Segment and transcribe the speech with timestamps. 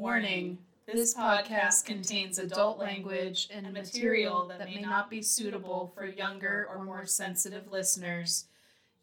[0.00, 0.56] Warning
[0.90, 6.82] This podcast contains adult language and material that may not be suitable for younger or
[6.82, 8.46] more sensitive listeners.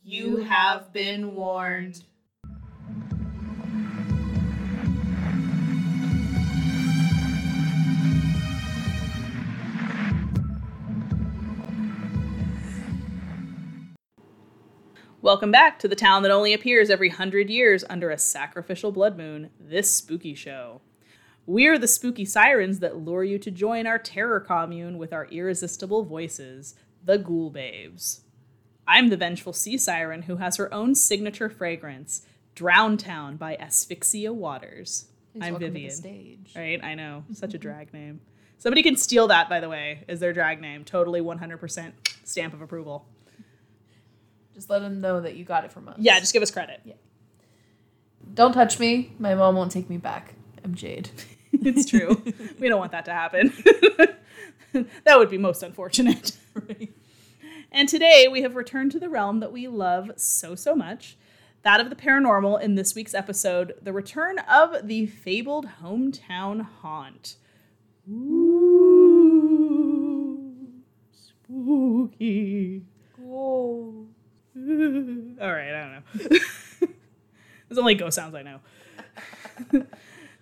[0.03, 2.03] You have been warned.
[15.21, 19.15] Welcome back to the town that only appears every hundred years under a sacrificial blood
[19.15, 20.81] moon, this spooky show.
[21.47, 26.03] We're the spooky sirens that lure you to join our terror commune with our irresistible
[26.03, 28.23] voices, the Ghoul Babes.
[28.85, 34.33] I'm the vengeful sea siren who has her own signature fragrance, Drown Town by Asphyxia
[34.33, 35.05] Waters.
[35.31, 35.95] Please I'm welcome to the Vivian.
[35.95, 36.53] stage.
[36.53, 36.83] Right?
[36.83, 37.23] I know.
[37.31, 37.61] Such a mm-hmm.
[37.61, 38.19] drag name.
[38.57, 40.83] Somebody can steal that, by the way, is their drag name.
[40.83, 41.93] Totally 100%
[42.25, 43.05] stamp of approval.
[44.53, 45.95] Just let them know that you got it from us.
[45.97, 46.81] Yeah, just give us credit.
[46.83, 46.95] Yeah.
[48.33, 49.13] Don't touch me.
[49.17, 50.33] My mom won't take me back.
[50.61, 51.09] I'm Jade.
[51.61, 52.21] it's true.
[52.59, 53.53] we don't want that to happen.
[55.03, 56.37] that would be most unfortunate.
[57.69, 61.17] And today we have returned to the realm that we love so, so much
[61.63, 67.35] that of the paranormal in this week's episode the return of the fabled hometown haunt.
[68.09, 68.37] Ooh,
[71.11, 72.83] spooky.
[73.17, 74.07] Whoa.
[74.55, 76.03] All right, I don't know.
[77.67, 78.61] There's only ghost sounds I know.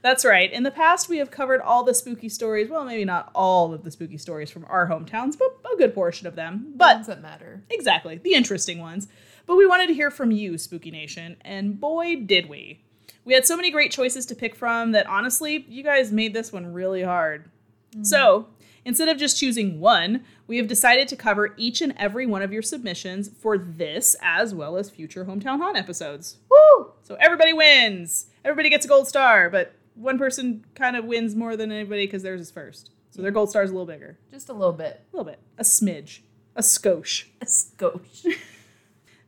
[0.06, 0.53] That's right.
[0.53, 2.70] In the past, we have covered all the spooky stories.
[2.70, 6.28] Well, maybe not all of the spooky stories from our hometowns, but a good portion
[6.28, 6.73] of them.
[6.75, 7.64] But Ones that matter.
[7.72, 9.08] exactly, the interesting ones.
[9.47, 12.84] But we wanted to hear from you, Spooky Nation, and boy, did we.
[13.23, 16.53] We had so many great choices to pick from that honestly, you guys made this
[16.53, 17.50] one really hard.
[17.97, 18.06] Mm.
[18.06, 18.45] So,
[18.86, 22.53] instead of just choosing one, we have decided to cover each and every one of
[22.53, 26.38] your submissions for this as well as future Hometown Haunt episodes.
[26.47, 26.92] Woo!
[27.02, 28.28] So everybody wins.
[28.44, 32.23] Everybody gets a gold star, but one person kind of wins more than anybody because
[32.23, 32.91] theirs is first.
[33.11, 34.17] So their gold star is a little bigger.
[34.31, 35.01] Just a little bit.
[35.13, 35.39] A little bit.
[35.57, 36.19] A smidge.
[36.55, 37.25] A skosh.
[37.41, 38.25] A skosh.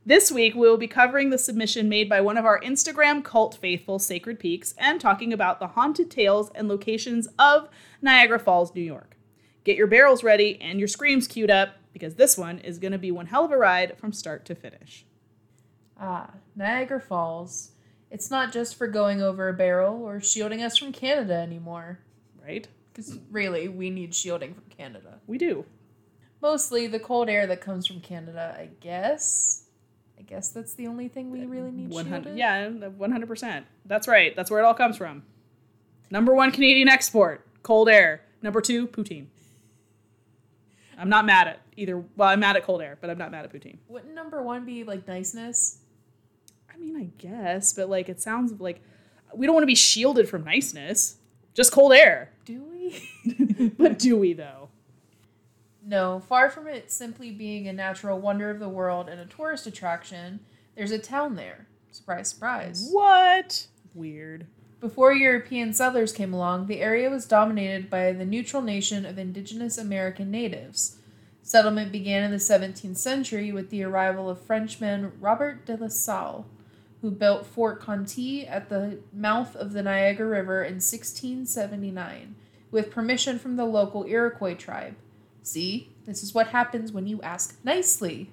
[0.06, 3.58] This week, we will be covering the submission made by one of our Instagram cult
[3.58, 7.68] faithful, Sacred Peaks, and talking about the haunted tales and locations of
[8.02, 9.18] Niagara Falls, New York.
[9.66, 12.98] Get your barrels ready and your screams queued up because this one is going to
[12.98, 15.06] be one hell of a ride from start to finish.
[16.00, 17.72] ah, Niagara Falls.
[18.10, 22.00] It's not just for going over a barrel or shielding us from Canada anymore.
[22.44, 22.68] Right?
[22.94, 25.20] Because really, we need shielding from Canada.
[25.28, 25.66] We do.
[26.42, 29.64] Mostly the cold air that comes from Canada, I guess.
[30.18, 32.38] I guess that's the only thing we really need 100 shielded.
[32.40, 35.22] yeah 100% that's right that's where it all comes from
[36.10, 39.28] number one canadian export cold air number two poutine
[40.98, 43.46] i'm not mad at either well i'm mad at cold air but i'm not mad
[43.46, 45.78] at poutine Wouldn't number one be like niceness?
[46.78, 48.82] I mean, I guess, but like it sounds like
[49.34, 51.18] we don't want to be shielded from niceness.
[51.54, 52.32] Just cold air.
[52.46, 53.72] Do we?
[53.78, 54.70] But do we though?
[55.88, 59.66] no, far from it simply being a natural wonder of the world and a tourist
[59.66, 60.42] attraction,
[60.76, 61.66] there's a town there.
[61.92, 62.90] Surprise, surprise.
[62.92, 63.68] What?
[63.96, 64.48] Weird.
[64.82, 69.78] Before European settlers came along, the area was dominated by the neutral nation of indigenous
[69.78, 70.98] American natives.
[71.42, 76.46] Settlement began in the 17th century with the arrival of Frenchman Robert de La Salle,
[77.08, 82.36] who built Fort Conti at the mouth of the Niagara River in 1679,
[82.70, 84.94] with permission from the local Iroquois tribe.
[85.42, 88.30] See, this is what happens when you ask nicely.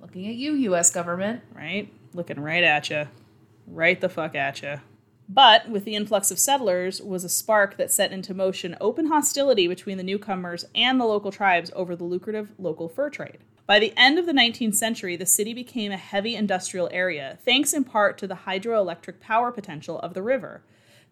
[0.00, 0.92] Looking at you, U.S.
[0.92, 1.40] government.
[1.52, 1.92] Right?
[2.14, 3.08] Looking right at you.
[3.66, 4.76] Right the fuck at you.
[5.28, 9.66] But with the influx of settlers was a spark that set into motion open hostility
[9.66, 13.38] between the newcomers and the local tribes over the lucrative local fur trade.
[13.72, 17.72] By the end of the 19th century, the city became a heavy industrial area, thanks
[17.72, 20.62] in part to the hydroelectric power potential of the river.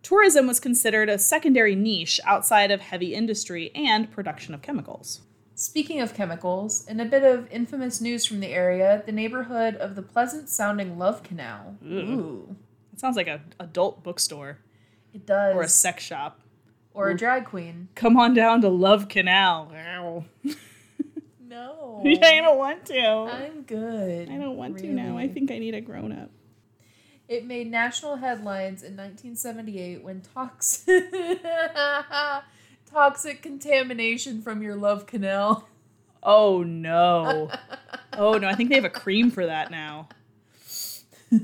[0.03, 5.23] Tourism was considered a secondary niche outside of heavy industry and production of chemicals.
[5.55, 9.95] Speaking of chemicals, in a bit of infamous news from the area, the neighborhood of
[9.95, 11.79] the pleasant sounding Love Canal.
[11.83, 12.57] Ooh.
[12.93, 14.59] It sounds like an adult bookstore
[15.15, 15.57] It does.
[15.57, 16.43] or a sex shop.
[16.93, 17.89] Or a drag queen.
[17.95, 19.73] Come on down to Love Canal.
[21.51, 22.01] No.
[22.07, 23.01] I don't want to.
[23.01, 24.31] I'm good.
[24.31, 25.19] I don't want to now.
[25.19, 26.31] I think I need a grown up.
[27.27, 31.13] It made national headlines in 1978 when toxic
[32.93, 35.69] toxic contamination from your Love Canal.
[36.23, 37.51] Oh no.
[38.13, 40.09] oh no, I think they have a cream for that now.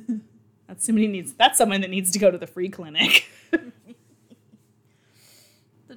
[0.68, 3.26] That's somebody needs that's someone that needs to go to the free clinic.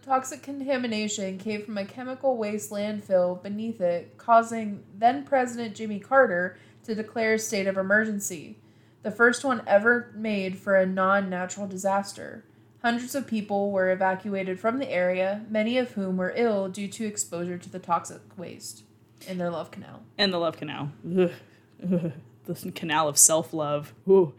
[0.09, 5.99] The toxic contamination came from a chemical waste landfill beneath it, causing then President Jimmy
[5.99, 8.57] Carter to declare a state of emergency,
[9.03, 12.43] the first one ever made for a non natural disaster.
[12.81, 17.05] Hundreds of people were evacuated from the area, many of whom were ill due to
[17.05, 18.81] exposure to the toxic waste
[19.27, 20.01] in their love canal.
[20.17, 20.91] And the love canal.
[21.05, 21.29] Ugh.
[21.83, 22.11] Ugh.
[22.45, 23.93] The canal of self love.
[24.07, 24.33] Oh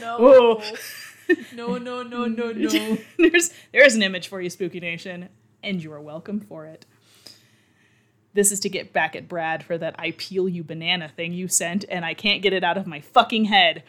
[0.00, 0.60] no.
[1.54, 2.98] No, no, no, no, no.
[3.18, 5.28] there's there's an image for you, Spooky Nation,
[5.62, 6.86] and you are welcome for it.
[8.34, 11.48] This is to get back at Brad for that I peel you banana thing you
[11.48, 13.82] sent, and I can't get it out of my fucking head.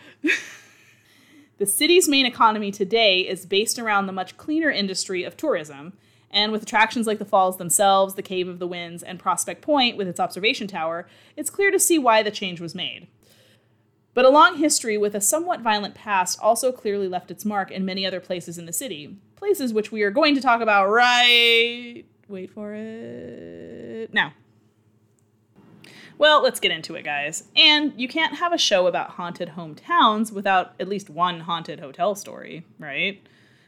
[1.57, 5.93] the city's main economy today is based around the much cleaner industry of tourism,
[6.31, 9.97] and with attractions like the falls themselves, the Cave of the Winds, and Prospect Point
[9.97, 13.07] with its observation tower, it's clear to see why the change was made.
[14.19, 17.85] But a long history with a somewhat violent past also clearly left its mark in
[17.85, 19.15] many other places in the city.
[19.37, 22.03] Places which we are going to talk about right.
[22.27, 24.13] Wait for it.
[24.13, 24.33] Now.
[26.17, 27.45] Well, let's get into it, guys.
[27.55, 32.13] And you can't have a show about haunted hometowns without at least one haunted hotel
[32.13, 33.25] story, right?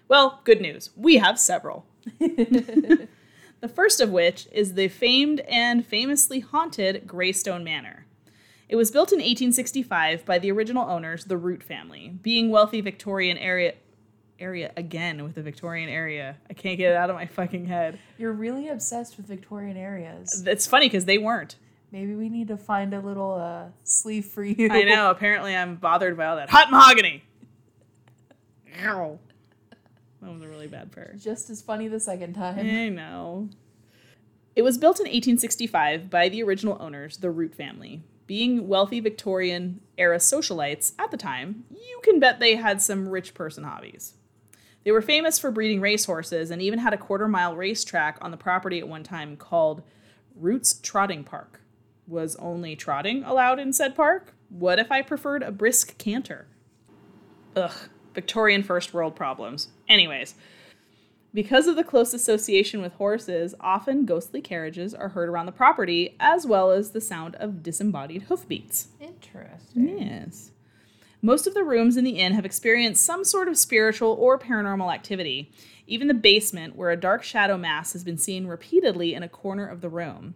[0.09, 0.89] Well, good news.
[0.97, 1.85] We have several.
[2.19, 3.07] the
[3.73, 8.05] first of which is the famed and famously haunted Greystone Manor.
[8.71, 13.37] It was built in 1865 by the original owners, the Root family, being wealthy Victorian
[13.37, 13.73] area
[14.39, 16.37] area again with the Victorian area.
[16.49, 17.99] I can't get it out of my fucking head.
[18.17, 20.47] You're really obsessed with Victorian areas.
[20.47, 21.57] It's funny because they weren't.
[21.91, 24.69] Maybe we need to find a little uh, sleeve for you.
[24.71, 25.11] I know.
[25.11, 27.25] Apparently, I'm bothered by all that hot mahogany.
[28.85, 29.19] Ow.
[30.21, 31.13] That was a really bad prayer.
[31.19, 32.59] Just as funny the second time.
[32.59, 33.49] I know.
[34.55, 38.03] It was built in 1865 by the original owners, the Root family.
[38.27, 43.33] Being wealthy Victorian era socialites at the time, you can bet they had some rich
[43.33, 44.13] person hobbies.
[44.83, 48.37] They were famous for breeding racehorses and even had a quarter mile racetrack on the
[48.37, 49.83] property at one time called
[50.35, 51.61] Roots Trotting Park.
[52.07, 54.33] Was only trotting allowed in said park?
[54.49, 56.47] What if I preferred a brisk canter?
[57.55, 57.75] Ugh,
[58.13, 59.69] Victorian first world problems.
[59.87, 60.35] Anyways,
[61.33, 66.15] because of the close association with horses, often ghostly carriages are heard around the property,
[66.19, 68.89] as well as the sound of disembodied hoofbeats.
[68.99, 69.99] Interesting.
[69.99, 70.51] Yes.
[71.21, 74.93] Most of the rooms in the inn have experienced some sort of spiritual or paranormal
[74.93, 75.51] activity.
[75.87, 79.67] Even the basement, where a dark shadow mass has been seen repeatedly in a corner
[79.67, 80.33] of the room.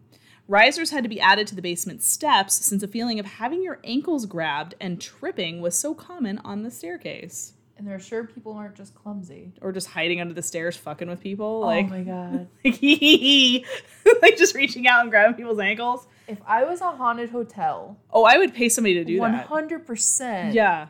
[0.47, 3.79] Risers had to be added to the basement steps since a feeling of having your
[3.83, 7.53] ankles grabbed and tripping was so common on the staircase.
[7.77, 9.51] And they're sure people aren't just clumsy.
[9.61, 11.45] Or just hiding under the stairs fucking with people.
[11.63, 12.47] Oh like, oh my god.
[12.63, 12.81] like,
[14.21, 16.07] like just reaching out and grabbing people's ankles.
[16.27, 19.47] If I was a haunted hotel, Oh, I would pay somebody to do one that.
[19.47, 20.53] hundred percent.
[20.53, 20.87] Yeah.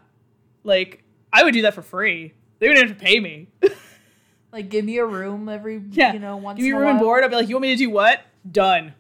[0.64, 1.04] Like,
[1.34, 2.34] I would do that for free.
[2.60, 3.48] They wouldn't have to pay me.
[4.52, 6.14] Like give me a room every Yeah.
[6.14, 7.26] you know once Give me a room and board.
[7.26, 8.22] I'll be like, you want me to do what?
[8.50, 8.94] Done.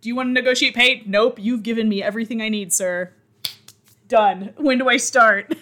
[0.00, 1.02] Do you want to negotiate pay?
[1.04, 1.38] Nope.
[1.38, 3.12] You've given me everything I need, sir.
[4.08, 4.54] Done.
[4.56, 5.54] When do I start?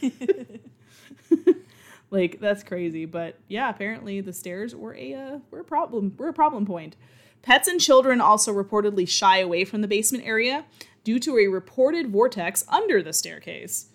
[2.10, 6.14] like that's crazy, but yeah, apparently the stairs were a uh, were a problem.
[6.16, 6.96] Were a problem point.
[7.42, 10.64] Pets and children also reportedly shy away from the basement area
[11.02, 13.86] due to a reported vortex under the staircase.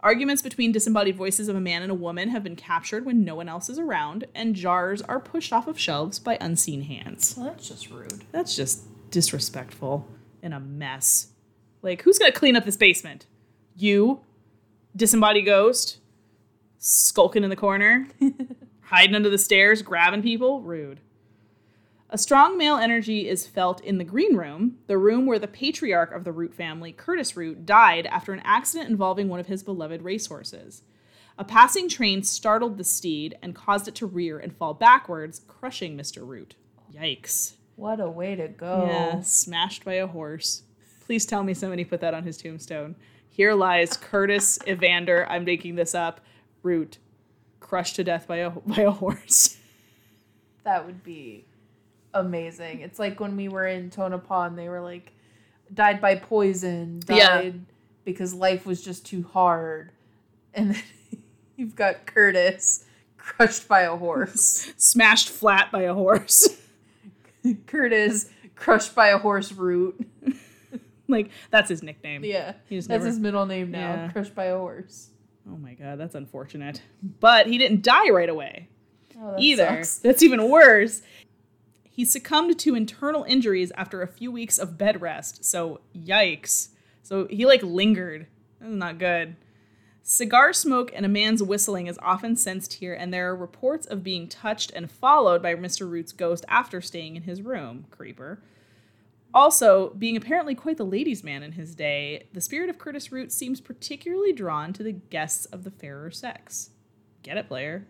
[0.00, 3.34] Arguments between disembodied voices of a man and a woman have been captured when no
[3.34, 7.34] one else is around, and jars are pushed off of shelves by unseen hands.
[7.38, 8.24] Well, that's just rude.
[8.30, 10.06] That's just disrespectful
[10.42, 11.28] and a mess.
[11.80, 13.24] Like, who's gonna clean up this basement?
[13.76, 14.20] You,
[14.94, 16.00] disembodied ghost,
[16.84, 18.06] skulking in the corner,
[18.82, 20.60] hiding under the stairs, grabbing people?
[20.60, 21.00] Rude.
[22.10, 26.12] A strong male energy is felt in the green room, the room where the patriarch
[26.12, 30.02] of the Root family, Curtis Root, died after an accident involving one of his beloved
[30.02, 30.82] racehorses.
[31.38, 35.96] A passing train startled the steed and caused it to rear and fall backwards, crushing
[35.96, 36.24] Mr.
[36.24, 36.54] Root.
[36.94, 37.54] Yikes.
[37.76, 38.86] What a way to go.
[38.86, 40.62] Yeah, smashed by a horse.
[41.06, 42.94] Please tell me somebody put that on his tombstone.
[43.28, 45.26] Here lies Curtis Evander.
[45.28, 46.20] I'm making this up.
[46.64, 46.98] Root,
[47.60, 49.58] crushed to death by a by a horse.
[50.64, 51.44] That would be
[52.12, 52.80] amazing.
[52.80, 55.12] It's like when we were in Tonopah and they were like
[55.72, 57.50] died by poison, died Yeah.
[58.04, 59.90] because life was just too hard.
[60.54, 60.82] And then
[61.56, 62.84] you've got Curtis
[63.18, 64.72] crushed by a horse.
[64.76, 66.48] Smashed flat by a horse.
[67.66, 70.06] Curtis crushed by a horse root.
[71.08, 72.24] like that's his nickname.
[72.24, 72.54] Yeah.
[72.68, 73.78] He just That's never- his middle name now.
[73.94, 74.12] Yeah.
[74.12, 75.10] Crushed by a horse.
[75.48, 76.82] Oh my god, that's unfortunate.
[77.20, 78.68] But he didn't die right away.
[79.18, 79.66] Oh, that either.
[79.66, 79.98] sucks.
[79.98, 81.02] That's even worse.
[81.84, 85.44] He succumbed to internal injuries after a few weeks of bed rest.
[85.44, 86.70] So, yikes.
[87.02, 88.26] So, he like lingered.
[88.60, 89.36] That's not good.
[90.02, 94.04] Cigar smoke and a man's whistling is often sensed here, and there are reports of
[94.04, 95.88] being touched and followed by Mr.
[95.88, 97.86] Root's ghost after staying in his room.
[97.90, 98.42] Creeper.
[99.34, 103.32] Also, being apparently quite the ladies' man in his day, the spirit of Curtis Root
[103.32, 106.70] seems particularly drawn to the guests of the fairer sex.
[107.24, 107.84] Get it, player?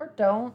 [0.00, 0.54] Or don't.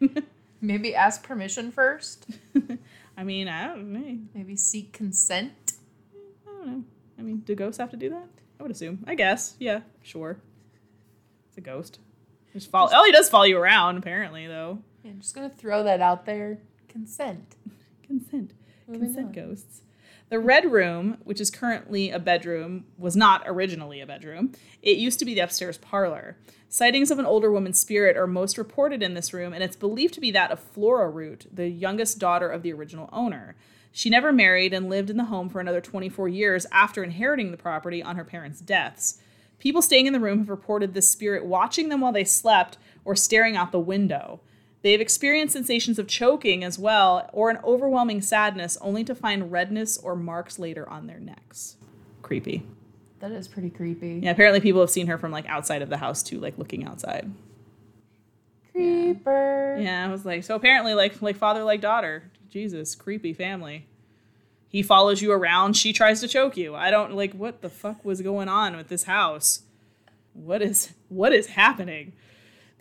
[0.60, 2.26] Maybe ask permission first.
[3.16, 4.18] I mean, I don't know.
[4.34, 5.74] Maybe seek consent.
[6.46, 6.84] I don't know.
[7.18, 8.28] I mean, do ghosts have to do that?
[8.60, 9.02] I would assume.
[9.06, 9.56] I guess.
[9.58, 10.38] Yeah, sure.
[11.48, 12.00] It's a ghost.
[12.52, 12.90] Just follow.
[12.92, 14.78] Oh, he does follow you around, apparently, though.
[15.02, 16.58] Yeah, I'm just gonna throw that out there.
[16.88, 17.56] Consent.
[18.02, 18.52] Consent.
[18.86, 19.32] Moving Consent on.
[19.32, 19.82] ghosts.
[20.30, 24.52] The Red Room, which is currently a bedroom, was not originally a bedroom.
[24.82, 26.36] It used to be the upstairs parlor.
[26.68, 30.14] Sightings of an older woman's spirit are most reported in this room, and it's believed
[30.14, 33.54] to be that of Flora Root, the youngest daughter of the original owner.
[33.92, 37.56] She never married and lived in the home for another 24 years after inheriting the
[37.56, 39.20] property on her parents' deaths.
[39.60, 43.14] People staying in the room have reported this spirit watching them while they slept or
[43.14, 44.40] staring out the window.
[44.84, 49.50] They have experienced sensations of choking as well, or an overwhelming sadness, only to find
[49.50, 51.76] redness or marks later on their necks.
[52.20, 52.66] Creepy.
[53.20, 54.20] That is pretty creepy.
[54.22, 56.84] Yeah, apparently people have seen her from like outside of the house too, like looking
[56.84, 57.32] outside.
[58.72, 59.78] Creeper.
[59.80, 62.30] Yeah, I was like, so apparently like like father like daughter.
[62.50, 63.86] Jesus, creepy family.
[64.68, 66.74] He follows you around, she tries to choke you.
[66.74, 69.62] I don't like what the fuck was going on with this house.
[70.34, 72.12] What is what is happening?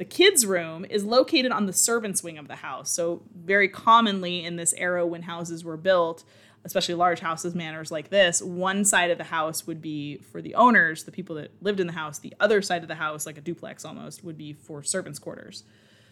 [0.03, 2.89] The kids' room is located on the servants' wing of the house.
[2.89, 6.25] So, very commonly in this era when houses were built,
[6.65, 10.55] especially large houses, manors like this, one side of the house would be for the
[10.55, 12.19] owners, the people that lived in the house.
[12.19, 15.63] The other side of the house, like a duplex almost, would be for servants' quarters.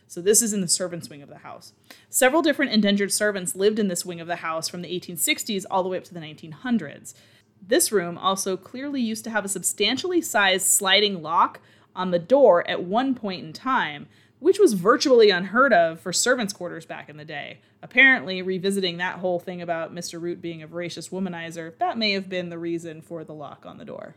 [0.08, 1.74] So, this is in the servants' wing of the house.
[2.10, 5.84] Several different indentured servants lived in this wing of the house from the 1860s all
[5.84, 7.14] the way up to the 1900s.
[7.62, 11.60] This room also clearly used to have a substantially sized sliding lock
[11.96, 14.08] on the door at one point in time,
[14.40, 17.60] which was virtually unheard of for servants' quarters back in the day.
[17.84, 20.22] Apparently, revisiting that whole thing about Mr.
[20.22, 23.78] Root being a voracious womanizer, that may have been the reason for the lock on
[23.78, 24.16] the door.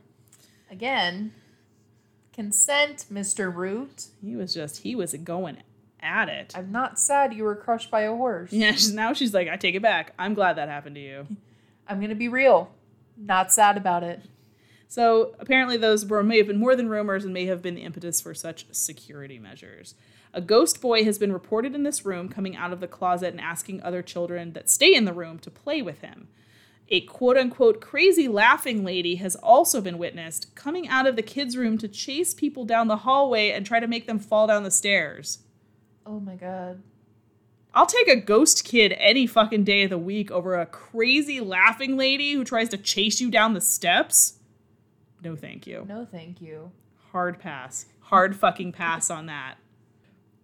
[0.70, 1.32] Again,
[2.32, 3.54] consent, Mr.
[3.54, 4.06] Root.
[4.22, 5.58] He was just, he was going
[6.00, 6.52] at it.
[6.56, 8.52] I'm not sad you were crushed by a horse.
[8.52, 10.12] Yeah, she's, now she's like, I take it back.
[10.18, 11.26] I'm glad that happened to you.
[11.88, 12.70] I'm gonna be real.
[13.16, 14.22] Not sad about it.
[14.88, 17.82] So apparently, those were may have been more than rumors and may have been the
[17.82, 19.94] impetus for such security measures.
[20.32, 23.40] A ghost boy has been reported in this room coming out of the closet and
[23.40, 26.28] asking other children that stay in the room to play with him.
[26.88, 31.56] A quote unquote crazy laughing lady has also been witnessed coming out of the kids'
[31.56, 34.70] room to chase people down the hallway and try to make them fall down the
[34.70, 35.38] stairs.
[36.04, 36.82] Oh my god.
[37.72, 41.96] I'll take a ghost kid any fucking day of the week over a crazy laughing
[41.96, 44.33] lady who tries to chase you down the steps.
[45.24, 45.84] No, thank you.
[45.88, 46.70] No, thank you.
[47.12, 47.86] Hard pass.
[48.00, 49.56] Hard fucking pass on that.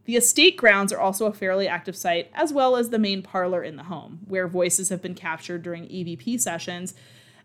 [0.07, 3.63] The estate grounds are also a fairly active site, as well as the main parlor
[3.63, 6.95] in the home, where voices have been captured during EVP sessions,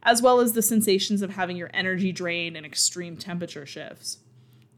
[0.01, 4.20] as well as the sensations of having your energy drained and extreme temperature shifts.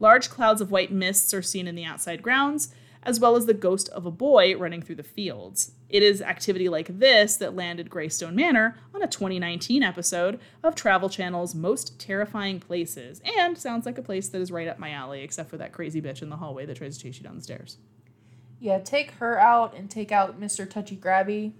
[0.00, 3.54] Large clouds of white mists are seen in the outside grounds, as well as the
[3.54, 5.72] ghost of a boy running through the fields.
[5.88, 11.08] It is activity like this that landed Greystone Manor on a 2019 episode of Travel
[11.08, 15.22] Channel's Most Terrifying Places, and sounds like a place that is right up my alley,
[15.22, 17.42] except for that crazy bitch in the hallway that tries to chase you down the
[17.42, 17.78] stairs.
[18.60, 20.68] Yeah, take her out and take out Mr.
[20.68, 21.52] Touchy Grabby,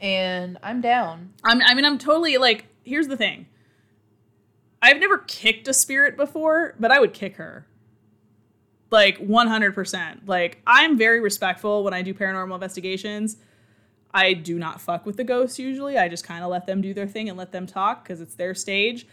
[0.00, 1.34] and I'm down.
[1.44, 3.46] I'm, I mean, I'm totally like, here's the thing
[4.80, 7.66] I've never kicked a spirit before, but I would kick her.
[8.90, 10.20] Like 100%.
[10.26, 13.36] Like, I'm very respectful when I do paranormal investigations.
[14.14, 15.98] I do not fuck with the ghosts usually.
[15.98, 18.34] I just kind of let them do their thing and let them talk because it's
[18.34, 19.06] their stage.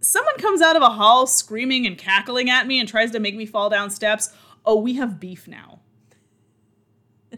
[0.00, 3.36] Someone comes out of a hall screaming and cackling at me and tries to make
[3.36, 4.30] me fall down steps.
[4.64, 5.80] Oh, we have beef now.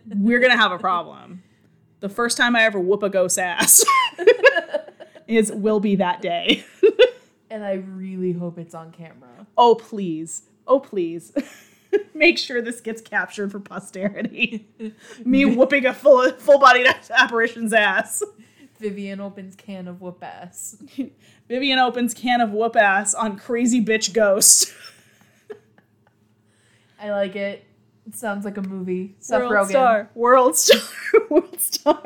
[0.07, 1.43] We're going to have a problem.
[1.99, 3.85] The first time I ever whoop a ghost's ass
[5.27, 6.65] is will be that day.
[7.53, 9.45] And I really hope it's on camera.
[9.59, 10.43] oh, please.
[10.67, 11.33] Oh, please.
[12.15, 14.69] Make sure this gets captured for posterity.
[15.25, 18.23] Me whooping a full full bodied apparition's ass.
[18.79, 20.83] Vivian opens can of whoop ass.
[21.49, 24.73] Vivian opens can of whoop ass on crazy bitch ghost.
[27.01, 27.65] I like it.
[28.07, 29.17] It sounds like a movie.
[29.19, 29.71] Seth World Rogen.
[29.71, 30.11] star.
[30.15, 30.81] World star.
[31.29, 32.03] World star.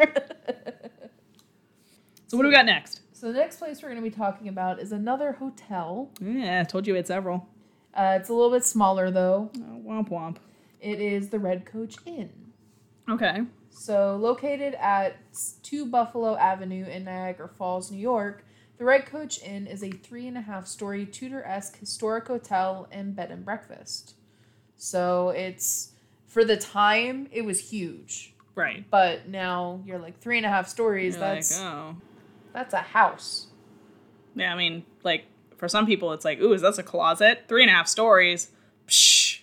[2.27, 3.01] so what do we got next?
[3.13, 6.11] So the next place we're going to be talking about is another hotel.
[6.21, 7.49] Yeah, I told you we had several.
[7.95, 9.51] Uh, it's a little bit smaller though.
[9.57, 10.37] Oh, womp womp.
[10.81, 12.31] It is the Red Coach Inn.
[13.09, 13.45] Okay.
[13.71, 15.17] So, located at
[15.63, 18.45] 2 Buffalo Avenue in Niagara Falls, New York,
[18.79, 22.87] the Red Coach Inn is a three and a half story Tudor esque historic hotel
[22.93, 24.15] and bed and breakfast.
[24.77, 25.93] So, it's
[26.27, 28.35] for the time, it was huge.
[28.55, 28.85] Right.
[28.91, 31.15] But now you're like three and a half stories.
[31.15, 31.97] You're that's like, oh.
[32.53, 33.49] that's a house.
[34.37, 35.25] Yeah, I mean, like
[35.57, 37.45] for some people, it's like, ooh, is that a closet?
[37.49, 38.51] Three and a half stories.
[38.87, 39.41] Psh.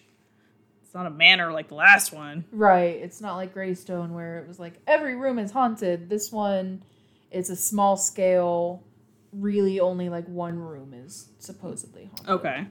[0.84, 2.44] It's not a manor like the last one.
[2.52, 2.98] Right.
[2.98, 6.10] It's not like Greystone where it was like every room is haunted.
[6.10, 6.84] This one
[7.32, 8.84] it's a small scale,
[9.32, 12.30] really only like one room is supposedly haunted.
[12.30, 12.68] Okay.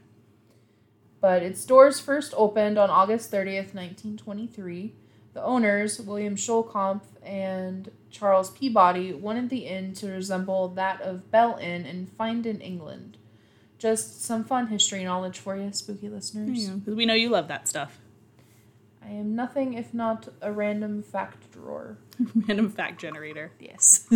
[1.20, 4.94] But its doors first opened on August 30th, 1923.
[5.32, 11.56] The owners, William Scholkampf and Charles Peabody, wanted the inn to resemble that of Bell
[11.60, 13.16] Inn in Findon, England.
[13.80, 16.68] Just some fun history knowledge for you, spooky listeners.
[16.68, 17.98] Because we know you love that stuff.
[19.02, 21.96] I am nothing if not a random fact drawer.
[22.46, 23.52] Random fact generator.
[23.58, 24.06] Yes.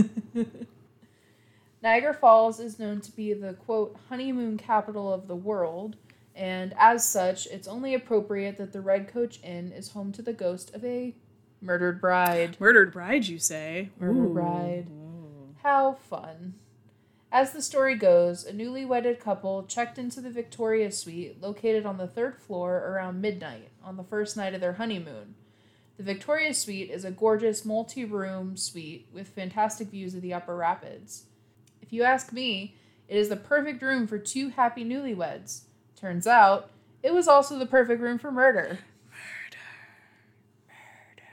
[1.83, 5.97] Niagara Falls is known to be the quote honeymoon capital of the world,
[6.35, 10.35] and as such, it's only appropriate that the Red Coach Inn is home to the
[10.35, 11.15] ghost of a
[11.63, 12.59] murdered bride.
[12.61, 13.89] Murdered bride, you say?
[13.99, 14.35] Murdered Ooh.
[14.35, 14.87] bride.
[15.63, 16.55] How fun.
[17.35, 21.99] As the story goes, a newly wedded couple checked into the Victoria Suite located on
[21.99, 25.35] the third floor around midnight on the first night of their honeymoon.
[25.97, 30.55] The Victoria Suite is a gorgeous multi room suite with fantastic views of the Upper
[30.55, 31.25] Rapids.
[31.83, 32.77] If you ask me,
[33.09, 35.63] it is the perfect room for two happy newlyweds.
[35.97, 36.71] Turns out,
[37.03, 38.79] it was also the perfect room for murder.
[39.11, 39.59] Murder.
[40.69, 41.29] Murder.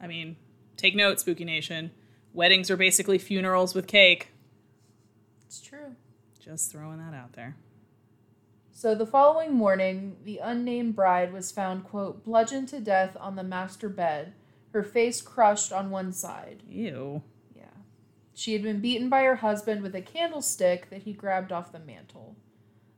[0.00, 0.34] I mean,
[0.76, 1.92] take note, Spooky Nation.
[2.34, 4.32] Weddings are basically funerals with cake.
[5.46, 5.94] It's true.
[6.40, 7.56] Just throwing that out there.
[8.72, 13.44] So the following morning, the unnamed bride was found, quote, bludgeoned to death on the
[13.44, 14.34] master bed,
[14.72, 16.64] her face crushed on one side.
[16.68, 17.22] Ew.
[17.54, 17.66] Yeah.
[18.34, 21.78] She had been beaten by her husband with a candlestick that he grabbed off the
[21.78, 22.34] mantle.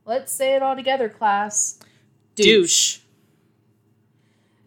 [0.07, 1.79] Let's say it all together, class.
[2.35, 3.01] Douche.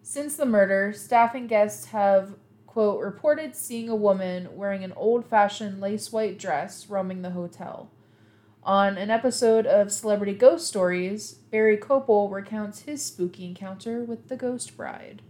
[0.04, 2.36] Since the murder, staff and guests have,
[2.80, 7.92] quote, reported seeing a woman wearing an old fashioned lace white dress roaming the hotel.
[8.64, 14.38] On an episode of Celebrity Ghost Stories, Barry Copel recounts his spooky encounter with the
[14.38, 15.22] ghost bride.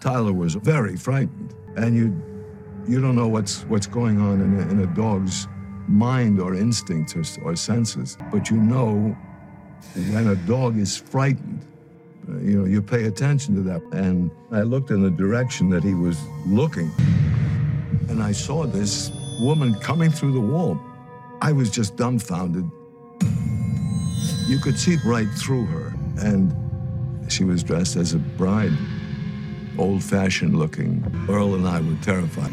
[0.00, 2.06] Tyler was very frightened, and you
[2.88, 5.46] you don't know what's what's going on in a, in a dog's
[5.86, 9.16] mind or instincts or, or senses, but you know
[10.10, 11.64] when a dog is frightened.
[12.28, 13.82] You know, you pay attention to that.
[13.92, 16.90] And I looked in the direction that he was looking,
[18.08, 20.78] and I saw this woman coming through the wall.
[21.40, 22.70] I was just dumbfounded.
[24.46, 26.54] You could see right through her, and
[27.30, 28.72] she was dressed as a bride
[29.78, 31.04] old fashioned looking.
[31.28, 32.52] Earl and I were terrified.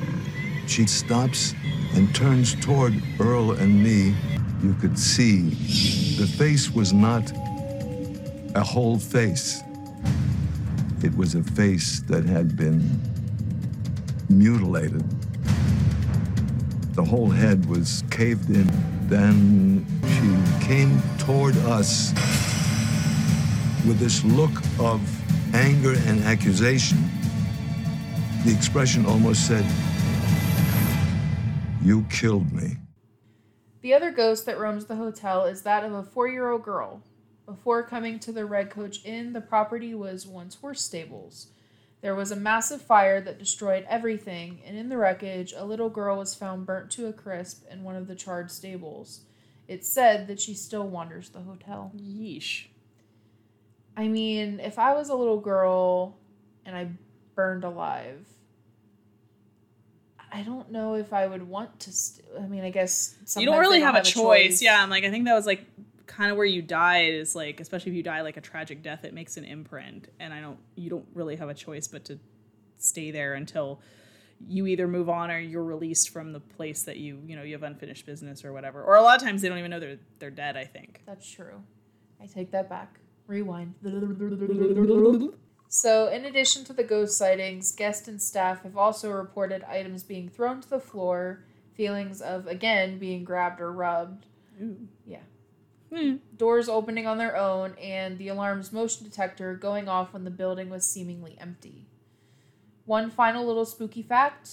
[0.67, 1.53] She stops
[1.93, 4.15] and turns toward Earl and me.
[4.61, 5.49] You could see
[6.17, 7.31] the face was not
[8.55, 9.61] a whole face,
[11.03, 12.99] it was a face that had been
[14.29, 15.03] mutilated.
[16.93, 18.69] The whole head was caved in.
[19.07, 22.11] Then she came toward us
[23.87, 24.99] with this look of
[25.55, 26.97] anger and accusation.
[28.45, 29.65] The expression almost said,
[31.81, 32.77] You killed me.
[33.81, 37.01] The other ghost that roams the hotel is that of a four year old girl.
[37.49, 41.47] Before coming to the Red Coach Inn, the property was once horse stables.
[42.01, 46.19] There was a massive fire that destroyed everything, and in the wreckage, a little girl
[46.19, 49.21] was found burnt to a crisp in one of the charred stables.
[49.67, 51.91] It's said that she still wanders the hotel.
[51.97, 52.67] Yeesh.
[53.97, 56.17] I mean, if I was a little girl
[56.67, 56.89] and I
[57.33, 58.27] burned alive,
[60.31, 61.91] I don't know if I would want to.
[61.91, 64.61] St- I mean, I guess you don't really have, a choice.
[64.61, 65.65] Yeah, I'm like, I think that was like
[66.09, 69.05] kind of where you died is like, especially if you die like a tragic death,
[69.05, 72.19] it makes an imprint, and I don't, you don't really have a choice but to
[72.77, 73.79] stay there until
[74.47, 77.53] you either move on or you're released from the place that you, you know, you
[77.53, 78.83] have unfinished business or whatever.
[78.83, 80.55] Or a lot of times they don't even know they're they're dead.
[80.55, 81.01] I think.
[81.05, 81.61] That's true.
[82.21, 82.99] I take that back.
[83.27, 83.75] Rewind.
[85.67, 90.27] So, in addition to the ghost sightings, guests and staff have also reported items being
[90.27, 91.43] thrown to the floor,
[91.75, 94.25] feelings of, again, being grabbed or rubbed.
[94.61, 94.87] Ooh.
[95.05, 95.19] Yeah.
[95.93, 96.17] Hmm.
[96.37, 100.69] Doors opening on their own, and the alarm's motion detector going off when the building
[100.69, 101.87] was seemingly empty.
[102.85, 104.49] One final little spooky fact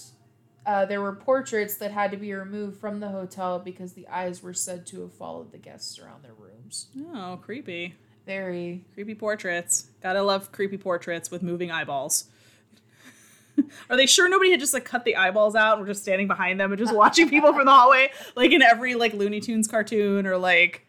[0.67, 4.43] uh, there were portraits that had to be removed from the hotel because the eyes
[4.43, 6.87] were said to have followed the guests around their rooms.
[7.13, 7.95] Oh, creepy.
[8.25, 8.83] Very.
[8.93, 9.87] Creepy portraits.
[10.03, 12.25] Gotta love creepy portraits with moving eyeballs.
[13.89, 16.27] Are they sure nobody had just like cut the eyeballs out and we're just standing
[16.27, 19.69] behind them and just watching people from the hallway, like in every like Looney Tunes
[19.69, 20.85] cartoon or like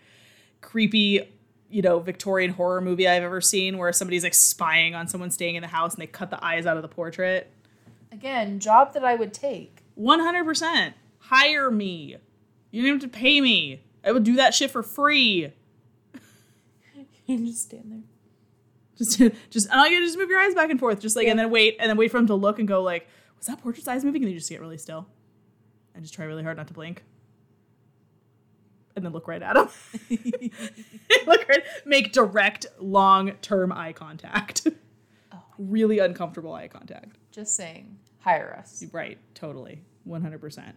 [0.68, 1.26] creepy,
[1.70, 5.54] you know, Victorian horror movie I've ever seen where somebody's like spying on someone staying
[5.54, 7.50] in the house and they cut the eyes out of the portrait?
[8.12, 9.82] Again, job that I would take.
[9.98, 10.92] 100%.
[11.20, 12.16] Hire me.
[12.70, 13.80] You don't have to pay me.
[14.04, 15.52] I would do that shit for free.
[17.26, 18.00] You just stand there.
[18.96, 19.18] Just,
[19.50, 21.38] just, and all you gotta do move your eyes back and forth, just like, and
[21.38, 23.86] then wait, and then wait for him to look and go like, was that portrait's
[23.86, 24.22] eyes moving?
[24.22, 25.06] And then you just get really still,
[25.94, 27.04] and just try really hard not to blink,
[28.98, 29.68] and then look right at him.
[31.26, 34.66] look right, make direct, long-term eye contact.
[35.58, 37.16] really uncomfortable eye contact.
[37.30, 37.98] Just saying.
[38.20, 38.84] Hire us.
[38.92, 39.82] Right, totally.
[40.06, 40.72] 100%.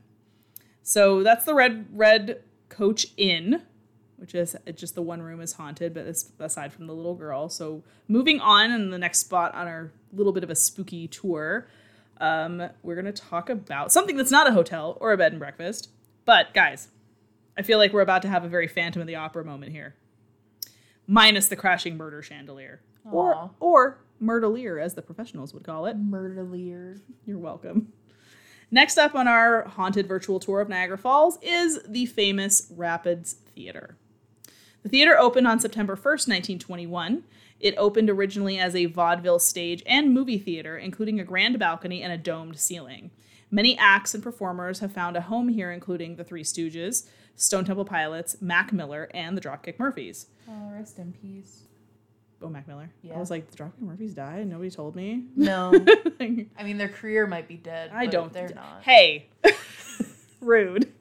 [0.84, 3.62] So that's the Red Red Coach Inn,
[4.18, 7.50] which is just the one room is haunted, but it's aside from the little girl.
[7.50, 11.68] So moving on, and the next spot on our little bit of a spooky tour,
[12.20, 15.90] um, we're gonna talk about something that's not a hotel or a bed and breakfast.
[16.26, 16.90] But guys,
[17.58, 19.96] I feel like we're about to have a very Phantom of the Opera moment here,
[21.08, 23.10] minus the crashing murder chandelier, Aw.
[23.12, 25.98] or or murdelier as the professionals would call it.
[25.98, 27.02] Murdelier.
[27.26, 27.92] You're welcome.
[28.70, 33.98] Next up on our haunted virtual tour of Niagara Falls is the famous Rapids Theater.
[34.84, 37.24] The theater opened on September 1st, 1921.
[37.60, 42.14] It opened originally as a vaudeville stage and movie theater, including a grand balcony and
[42.14, 43.12] a domed ceiling.
[43.52, 47.86] Many acts and performers have found a home here, including the Three Stooges, Stone Temple
[47.86, 50.28] Pilots, Mac Miller, and the Dropkick Murphys.
[50.48, 51.64] Oh, rest in peace.
[52.42, 52.90] Oh, Mac Miller.
[53.04, 53.16] Yeah.
[53.16, 54.48] I was like, the Dropkick Murphys died?
[54.48, 55.26] Nobody told me.
[55.36, 55.74] No.
[56.20, 57.92] I mean, their career might be dead.
[57.94, 58.34] I don't.
[58.34, 58.84] They're not.
[58.84, 59.30] Hey,
[60.42, 60.92] rude.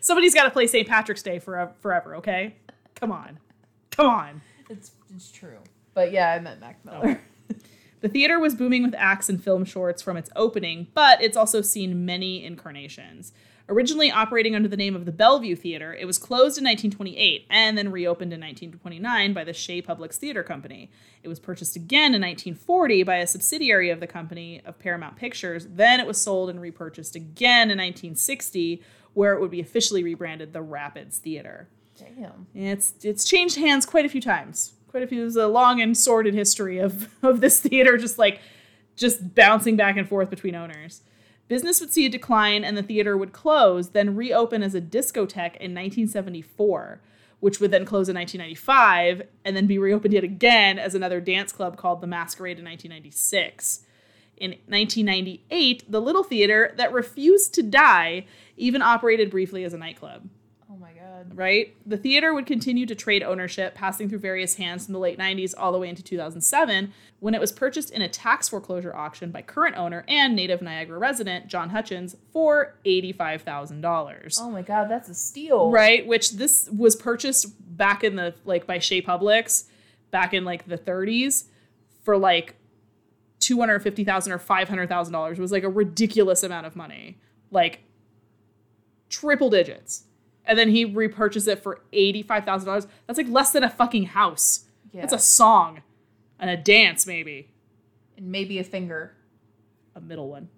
[0.00, 0.86] Somebody's got to play St.
[0.86, 2.16] Patrick's Day forever, forever.
[2.16, 2.56] Okay,
[2.94, 3.38] come on,
[3.90, 4.42] come on.
[4.68, 5.58] It's, it's true.
[5.94, 7.02] But yeah, I meant Mac oh.
[7.02, 7.20] Miller.
[8.00, 11.60] The theater was booming with acts and film shorts from its opening, but it's also
[11.60, 13.32] seen many incarnations.
[13.70, 17.78] Originally operating under the name of the Bellevue Theater, it was closed in 1928 and
[17.78, 20.90] then reopened in 1929 by the Shea Publix Theater Company.
[21.22, 25.68] It was purchased again in 1940 by a subsidiary of the company of Paramount Pictures.
[25.70, 28.82] Then it was sold and repurchased again in 1960,
[29.14, 31.68] where it would be officially rebranded the Rapids Theater.
[31.96, 32.48] Damn.
[32.54, 34.72] It's it's changed hands quite a few times.
[34.88, 35.20] Quite a few.
[35.20, 38.40] There's a long and sordid history of of this theater, just like
[38.96, 41.02] just bouncing back and forth between owners.
[41.50, 45.56] Business would see a decline, and the theater would close, then reopen as a discotheque
[45.56, 47.00] in 1974,
[47.40, 51.50] which would then close in 1995, and then be reopened yet again as another dance
[51.50, 53.80] club called the Masquerade in 1996.
[54.36, 60.28] In 1998, the Little Theater that refused to die even operated briefly as a nightclub
[60.70, 60.99] Oh my god.
[61.34, 61.74] Right?
[61.86, 65.54] The theater would continue to trade ownership, passing through various hands from the late 90s
[65.56, 69.42] all the way into 2007, when it was purchased in a tax foreclosure auction by
[69.42, 74.38] current owner and native Niagara resident John Hutchins for $85,000.
[74.40, 75.70] Oh my god, that's a steal.
[75.70, 79.64] Right, which this was purchased back in the like by Shea Publix
[80.10, 81.44] back in like the 30s
[82.02, 82.56] for like
[83.40, 85.38] $250,000 or 500,000 dollars.
[85.38, 87.18] It was like a ridiculous amount of money.
[87.50, 87.80] Like
[89.08, 90.04] triple digits.
[90.50, 92.88] And then he repurchased it for $85,000.
[93.06, 94.64] That's like less than a fucking house.
[94.90, 95.02] Yeah.
[95.02, 95.82] That's a song
[96.40, 97.50] and a dance maybe.
[98.16, 99.14] and maybe a finger.
[99.94, 100.48] A middle one.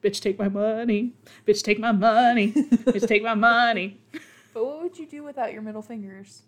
[0.00, 1.14] Bitch take my money.
[1.44, 2.52] Bitch take my money.
[2.52, 3.98] Bitch take my money.
[4.54, 6.40] But what would you do without your middle fingers?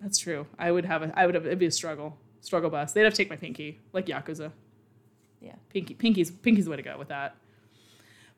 [0.00, 0.46] That's true.
[0.56, 2.16] I would have a I would have it'd be a struggle.
[2.42, 2.92] Struggle bus.
[2.92, 4.52] They'd have to take my pinky, like Yakuza.
[5.40, 5.54] Yeah.
[5.70, 7.34] Pinky Pinky's Pinky's the way to go with that.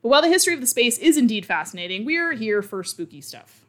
[0.01, 3.65] But while the history of the space is indeed fascinating, we're here for spooky stuff.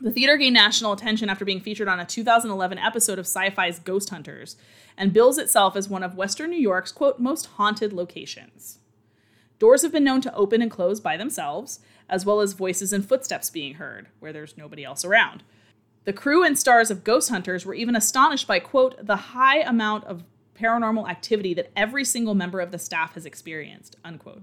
[0.00, 4.10] The theater gained national attention after being featured on a 2011 episode of Syfy's Ghost
[4.10, 4.56] Hunters,
[4.96, 8.78] and bills itself as one of Western New York's quote most haunted locations.
[9.58, 13.06] Doors have been known to open and close by themselves, as well as voices and
[13.06, 15.42] footsteps being heard where there's nobody else around.
[16.04, 20.04] The crew and stars of Ghost Hunters were even astonished by, quote, the high amount
[20.04, 20.24] of
[20.58, 24.42] paranormal activity that every single member of the staff has experienced, unquote.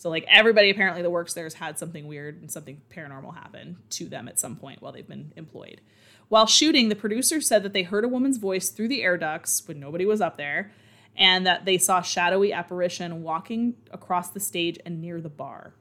[0.00, 3.76] So, like, everybody apparently that works there has had something weird and something paranormal happen
[3.90, 5.82] to them at some point while they've been employed.
[6.28, 9.62] While shooting, the producers said that they heard a woman's voice through the air ducts
[9.68, 10.72] when nobody was up there,
[11.14, 15.74] and that they saw shadowy apparition walking across the stage and near the bar.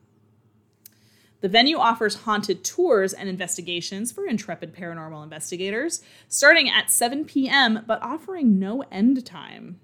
[1.39, 7.86] The venue offers haunted tours and investigations for intrepid paranormal investigators, starting at 7 p.m.,
[7.88, 9.79] but offering no end time.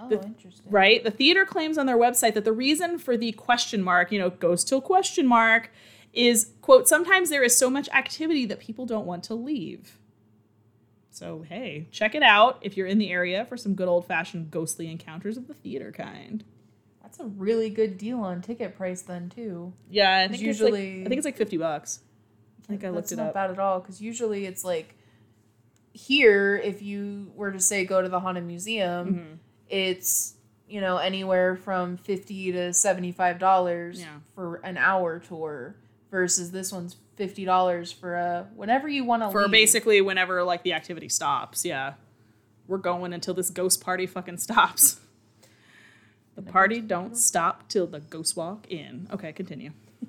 [0.00, 0.70] Oh, The- interesting.
[0.70, 1.02] Right?
[1.04, 4.30] The theater claims on their website that the reason for the question mark, you know,
[4.30, 5.70] goes till question mark,
[6.12, 9.98] is, quote, sometimes there is so much activity that people don't want to leave.
[11.10, 14.50] So, hey, check it out if you're in the area for some good old fashioned
[14.50, 16.42] ghostly encounters of the theater kind.
[17.02, 19.72] That's a really good deal on ticket price then too.
[19.90, 22.00] Yeah, I think usually usually- I think it's like 50 bucks.
[22.64, 23.26] I think I looked it up.
[23.26, 24.94] That's not bad at all because usually it's like
[25.92, 29.34] here if you were to say go to the haunted museum, Mm-hmm.
[29.70, 30.34] It's
[30.68, 34.18] you know anywhere from fifty to seventy five dollars Yeah.
[34.34, 35.76] for an hour tour
[36.10, 39.50] versus this one's fifty dollars for a whenever you want to For leave.
[39.52, 41.64] basically whenever like the activity stops.
[41.64, 41.94] Yeah.
[42.68, 45.00] We're going until this ghost party fucking stops.
[46.36, 49.08] The party don't stop till the ghost walk in.
[49.12, 49.72] Okay, continue.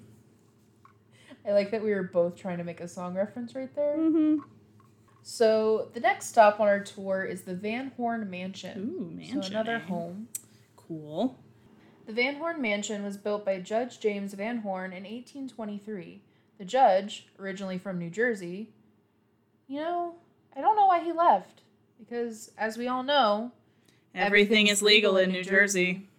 [1.45, 3.97] I like that we were both trying to make a song reference right there.
[3.97, 4.38] Mm-hmm.
[5.23, 8.77] So the next stop on our tour is the Van Horn Mansion.
[8.79, 9.43] Ooh, mansion.
[9.43, 9.79] So another eh?
[9.79, 10.27] home.
[10.75, 11.38] Cool.
[12.07, 16.21] The Van Horn Mansion was built by Judge James Van Horn in 1823.
[16.57, 18.69] The judge, originally from New Jersey,
[19.67, 20.15] you know,
[20.55, 21.62] I don't know why he left.
[21.99, 23.51] Because, as we all know,
[24.13, 26.10] Everything is legal in New Jersey.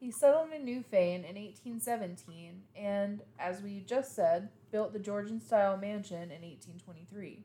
[0.00, 5.76] he settled in Newfane in 1817 and, as we just said, built the Georgian style
[5.76, 7.44] mansion in 1823.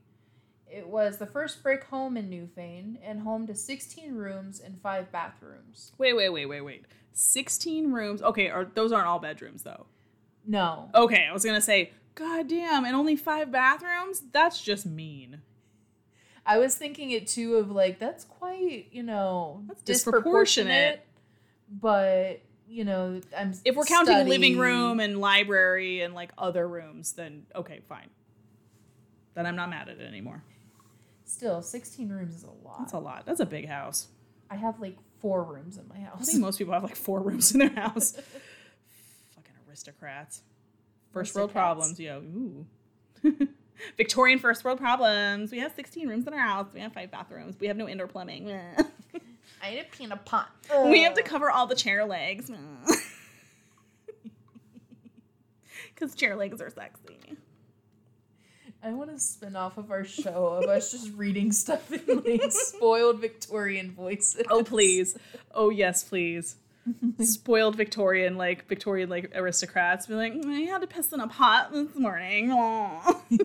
[0.69, 5.12] It was the first brick home in Newfane and home to 16 rooms and 5
[5.12, 5.93] bathrooms.
[5.97, 6.86] Wait, wait, wait, wait, wait.
[7.13, 8.21] 16 rooms.
[8.21, 9.86] Okay, are, those aren't all bedrooms though.
[10.45, 10.89] No.
[10.93, 14.23] Okay, I was gonna say, God damn, and only five bathrooms?
[14.32, 15.41] That's just mean.
[16.45, 21.06] I was thinking it too of like that's quite you know That's disproportionate,
[21.69, 26.67] but you know I'm If we're counting study- living room and library and like other
[26.67, 28.10] rooms, then okay, fine.
[29.36, 30.41] Then I'm not mad at it anymore.
[31.27, 32.79] Still 16 rooms is a lot.
[32.79, 33.25] That's a lot.
[33.25, 34.07] That's a big house.
[34.49, 36.21] I have like four rooms in my house.
[36.21, 38.11] I think most people have like four rooms in their house.
[39.35, 40.41] Fucking aristocrats.
[41.11, 42.19] First world problems, yo.
[42.19, 42.65] Ooh.
[43.97, 45.51] Victorian first world problems.
[45.51, 46.67] We have 16 rooms in our house.
[46.73, 47.55] We have five bathrooms.
[47.59, 48.51] We have no indoor plumbing.
[49.61, 50.49] I need a peanut pot.
[50.85, 52.51] we have to cover all the chair legs.
[55.93, 57.17] Because chair legs are sexy.
[58.83, 62.51] I want to spin off of our show of us just reading stuff in like
[62.51, 64.43] spoiled Victorian voices.
[64.49, 65.17] Oh, please.
[65.51, 66.55] Oh, yes, please.
[67.19, 71.27] Spoiled Victorian, like Victorian, like aristocrats, be like, mm, I had to piss in a
[71.27, 72.49] pot this morning.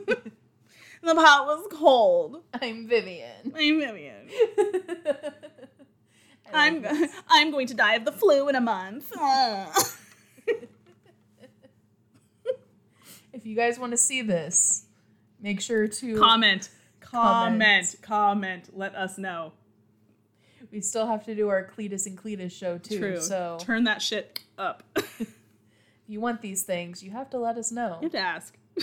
[1.04, 2.44] The pot was cold.
[2.62, 3.52] I'm Vivian.
[3.56, 4.28] I'm Vivian.
[6.54, 7.10] I'm this.
[7.28, 9.12] I'm going to die of the flu in a month.
[13.32, 14.84] If you guys want to see this,
[15.42, 17.96] make sure to comment, comment, Comment.
[18.00, 18.68] comment.
[18.72, 19.52] Let us know.
[20.70, 22.98] We still have to do our Cletus and Cletus show too.
[22.98, 23.20] True.
[23.20, 24.82] So turn that shit up.
[24.96, 25.28] you if
[26.06, 27.98] you want these things, you have to let us know.
[28.00, 28.56] have to ask.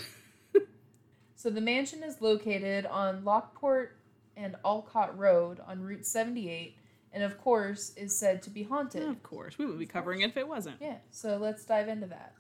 [1.36, 3.96] So the mansion is located on Lockport
[4.36, 6.76] and Olcott Road on Route 78,
[7.14, 9.04] and of course is said to be haunted.
[9.04, 10.76] of course, we would be covering it if it wasn't.
[10.82, 12.34] Yeah, so let's dive into that.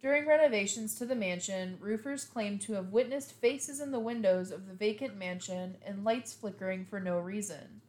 [0.00, 4.68] During renovations to the mansion, roofers claim to have witnessed faces in the windows of
[4.68, 7.80] the vacant mansion and lights flickering for no reason.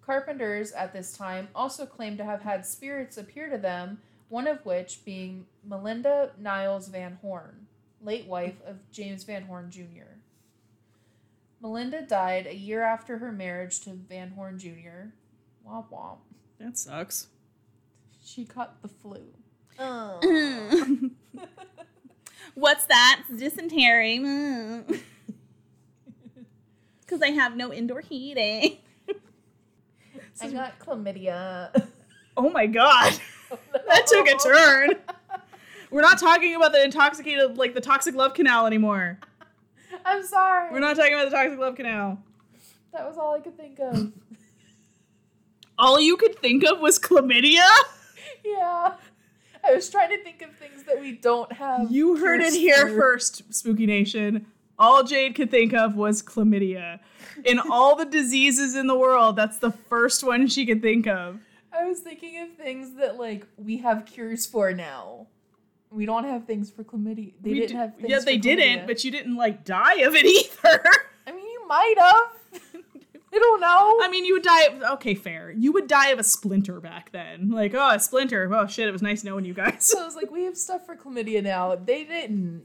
[0.00, 4.64] Carpenters at this time also claim to have had spirits appear to them, one of
[4.64, 7.66] which being Melinda Niles Van Horn,
[8.00, 10.16] late wife of James Van Horn Jr.
[11.60, 15.10] Melinda died a year after her marriage to Van Horn Jr.
[15.66, 16.18] Womp womp.
[16.58, 17.26] That sucks.
[18.24, 19.34] She caught the flu.
[19.78, 20.20] Oh.
[22.54, 23.22] What's that?
[23.36, 24.18] Dysentery.
[24.18, 25.00] Mm.
[27.00, 28.78] Because I have no indoor heating.
[30.42, 31.86] I got chlamydia.
[32.36, 33.12] Oh my god.
[33.48, 34.94] Oh, that took a turn.
[35.92, 39.20] We're not talking about the intoxicated, like the toxic love canal anymore.
[40.04, 40.72] I'm sorry.
[40.72, 42.18] We're not talking about the toxic love canal.
[42.92, 44.12] That was all I could think of.
[45.78, 47.68] All you could think of was chlamydia?
[48.44, 48.94] yeah.
[49.66, 51.90] I was trying to think of things that we don't have.
[51.90, 54.46] You heard it here first, Spooky Nation.
[54.78, 57.00] All Jade could think of was chlamydia.
[57.44, 61.40] In all the diseases in the world, that's the first one she could think of.
[61.72, 65.26] I was thinking of things that like we have cures for now.
[65.90, 67.32] We don't have things for chlamydia.
[67.40, 70.14] They We didn't d- have things Yeah, they didn't, but you didn't like die of
[70.14, 70.26] it
[70.64, 70.82] either.
[71.26, 72.28] I mean, you might have.
[73.36, 73.98] I don't know.
[74.02, 74.62] I mean, you would die.
[74.64, 75.50] Of, okay, fair.
[75.50, 77.50] You would die of a splinter back then.
[77.50, 78.50] Like, oh, a splinter.
[78.54, 79.84] Oh shit, it was nice knowing you guys.
[79.86, 81.74] so I was like, we have stuff for chlamydia now.
[81.76, 82.64] They didn't.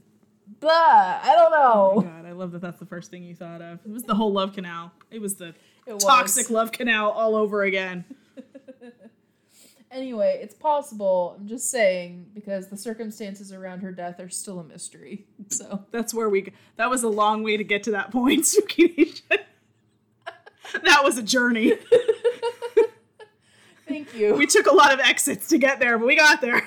[0.60, 0.70] Blah.
[0.72, 2.00] I don't Oh know.
[2.02, 2.60] my god, I love that.
[2.62, 3.80] That's the first thing you thought of.
[3.84, 4.92] It was the whole love canal.
[5.10, 5.54] It was the
[5.86, 6.04] It was.
[6.04, 8.04] toxic love canal all over again.
[9.90, 11.36] Anyway, it's possible.
[11.38, 15.26] I'm just saying because the circumstances around her death are still a mystery.
[15.48, 16.50] So That's where we.
[16.76, 18.38] That was a long way to get to that point,
[18.78, 19.22] Nation.
[20.84, 21.74] that was a journey.
[23.88, 24.34] thank you.
[24.34, 26.66] We took a lot of exits to get there, but we got there.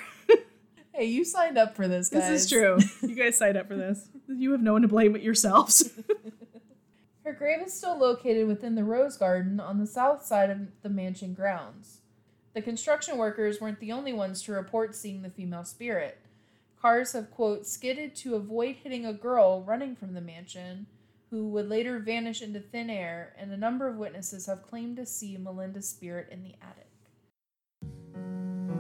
[0.93, 2.29] hey, you signed up for this, guys.
[2.29, 2.77] This is true.
[3.01, 4.09] You guys signed up for this.
[4.27, 5.91] You have no one to blame but yourselves.
[7.23, 10.89] Her grave is still located within the Rose Garden on the south side of the
[10.89, 12.01] mansion grounds.
[12.53, 16.19] The construction workers weren't the only ones to report seeing the female spirit.
[16.81, 20.85] Cars have, quote, skidded to avoid hitting a girl running from the mansion,
[21.29, 25.05] who would later vanish into thin air, and a number of witnesses have claimed to
[25.05, 26.87] see Melinda's spirit in the attic.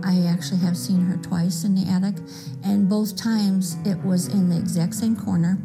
[0.03, 2.15] I actually have seen her twice in the attic,
[2.63, 5.57] and both times it was in the exact same corner.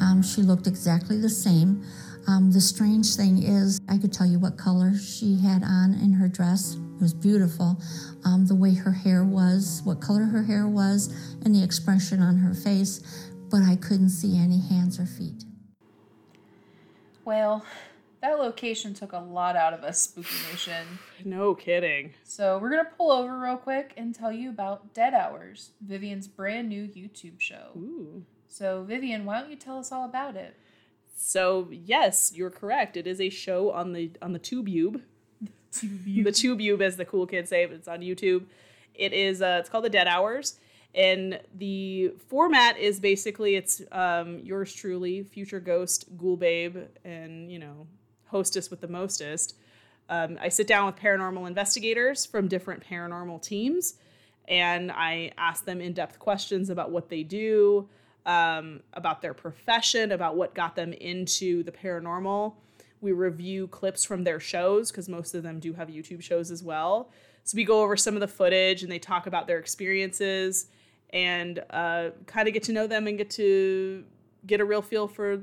[0.00, 1.82] Um, she looked exactly the same.
[2.26, 6.12] Um, the strange thing is, I could tell you what color she had on in
[6.12, 6.74] her dress.
[6.74, 7.80] It was beautiful.
[8.24, 11.08] Um, the way her hair was, what color her hair was,
[11.44, 13.00] and the expression on her face,
[13.50, 15.44] but I couldn't see any hands or feet.
[17.24, 17.64] Well,
[18.20, 20.86] that location took a lot out of us, Spooky Nation.
[21.24, 22.12] No kidding.
[22.24, 26.68] So we're gonna pull over real quick and tell you about Dead Hours, Vivian's brand
[26.68, 27.70] new YouTube show.
[27.76, 28.24] Ooh.
[28.48, 30.56] So Vivian, why don't you tell us all about it?
[31.16, 32.96] So yes, you're correct.
[32.96, 35.02] It is a show on the on the TubeYube.
[35.72, 38.46] The TubeYube, as the cool kids say, but it's on YouTube.
[38.92, 39.40] It is.
[39.40, 40.58] Uh, it's called the Dead Hours,
[40.94, 47.58] and the format is basically it's um, yours truly, future ghost, ghoul babe, and you
[47.58, 47.86] know,
[48.26, 49.56] hostess with the mostest.
[50.08, 53.94] Um, I sit down with paranormal investigators from different paranormal teams,
[54.48, 57.88] and I ask them in depth questions about what they do,
[58.26, 62.54] um, about their profession, about what got them into the paranormal.
[63.00, 66.64] We review clips from their shows because most of them do have YouTube shows as
[66.64, 67.12] well.
[67.44, 70.66] So we go over some of the footage and they talk about their experiences
[71.12, 74.04] and uh, kind of get to know them and get to
[74.46, 75.40] get a real feel for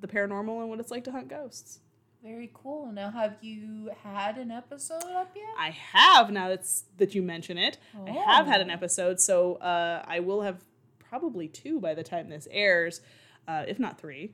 [0.00, 1.80] the paranormal and what it's like to hunt ghosts.
[2.22, 2.92] Very cool.
[2.92, 5.46] Now, have you had an episode up yet?
[5.58, 7.78] I have now that's that you mention it.
[8.06, 8.74] I have had an Oh.
[8.74, 10.62] episode, so uh, I will have
[10.98, 13.00] probably two by the time this airs,
[13.48, 14.32] uh, if not three.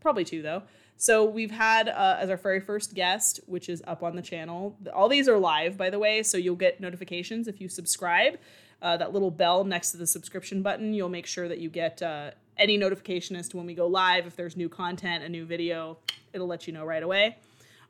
[0.00, 0.62] Probably two though.
[0.96, 4.76] So we've had uh, as our very first guest, which is up on the channel.
[4.92, 8.38] All these are live, by the way, so you'll get notifications if you subscribe.
[8.82, 12.00] Uh, that little bell next to the subscription button, you'll make sure that you get
[12.02, 14.26] uh, any notification as to when we go live.
[14.26, 15.98] If there's new content, a new video,
[16.32, 17.36] it'll let you know right away.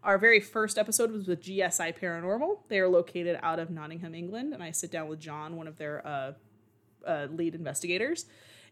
[0.02, 2.60] Our very first episode was with GSI Paranormal.
[2.68, 5.76] They are located out of Nottingham, England, and I sit down with John, one of
[5.76, 6.32] their uh,
[7.06, 8.24] uh, lead investigators,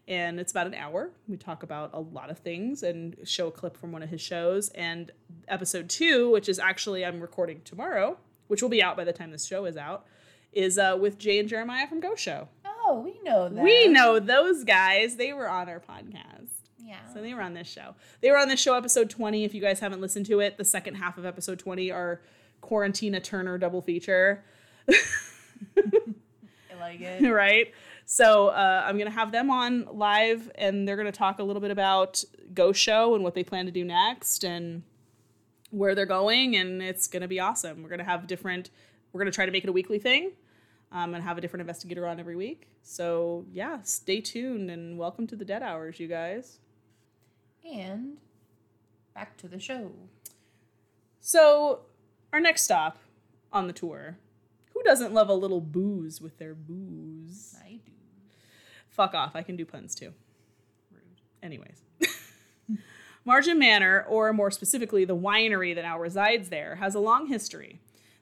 [0.07, 1.11] and it's about an hour.
[1.27, 4.21] We talk about a lot of things and show a clip from one of his
[4.21, 4.69] shows.
[4.69, 5.11] And
[5.47, 9.29] episode two, which is actually I'm recording tomorrow, which will be out by the time
[9.29, 10.07] this show is out,
[10.53, 12.47] is uh, with Jay and Jeremiah from Go Show.
[12.65, 13.63] Oh, we know that.
[13.63, 15.15] We know those guys.
[15.15, 16.47] They were on our podcast.
[16.77, 17.05] Yeah.
[17.13, 17.93] So they were on this show.
[18.21, 19.43] They were on this show episode 20.
[19.43, 22.21] If you guys haven't listened to it, the second half of episode 20 are
[22.63, 24.43] Quarantina Turner double feature.
[24.89, 24.93] I
[26.79, 27.21] like it.
[27.29, 27.73] right?
[28.05, 31.69] So uh, I'm gonna have them on live, and they're gonna talk a little bit
[31.69, 32.23] about
[32.55, 34.81] Go Show and what they plan to do next, and
[35.69, 37.83] where they're going, and it's gonna be awesome.
[37.83, 38.71] We're gonna have different.
[39.11, 40.31] We're gonna try to make it a weekly thing,
[40.91, 42.67] um, and have a different investigator on every week.
[42.81, 46.59] So yeah, stay tuned and welcome to the Dead Hours, you guys.
[47.63, 48.17] And
[49.13, 49.91] back to the show.
[51.19, 51.81] So
[52.31, 52.97] our next stop
[53.51, 54.17] on the tour.
[54.73, 57.55] Who doesn't love a little booze with their booze?
[57.63, 57.91] I do.
[58.89, 59.35] Fuck off.
[59.35, 60.13] I can do puns too.
[60.91, 61.21] Rude.
[61.43, 61.81] Anyways.
[63.27, 67.79] Marjim Manor, or more specifically, the winery that now resides there, has a long history.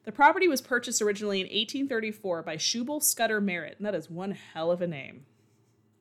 [0.08, 4.32] The property was purchased originally in 1834 by Shubal Scudder Merritt, and that is one
[4.32, 5.26] hell of a name.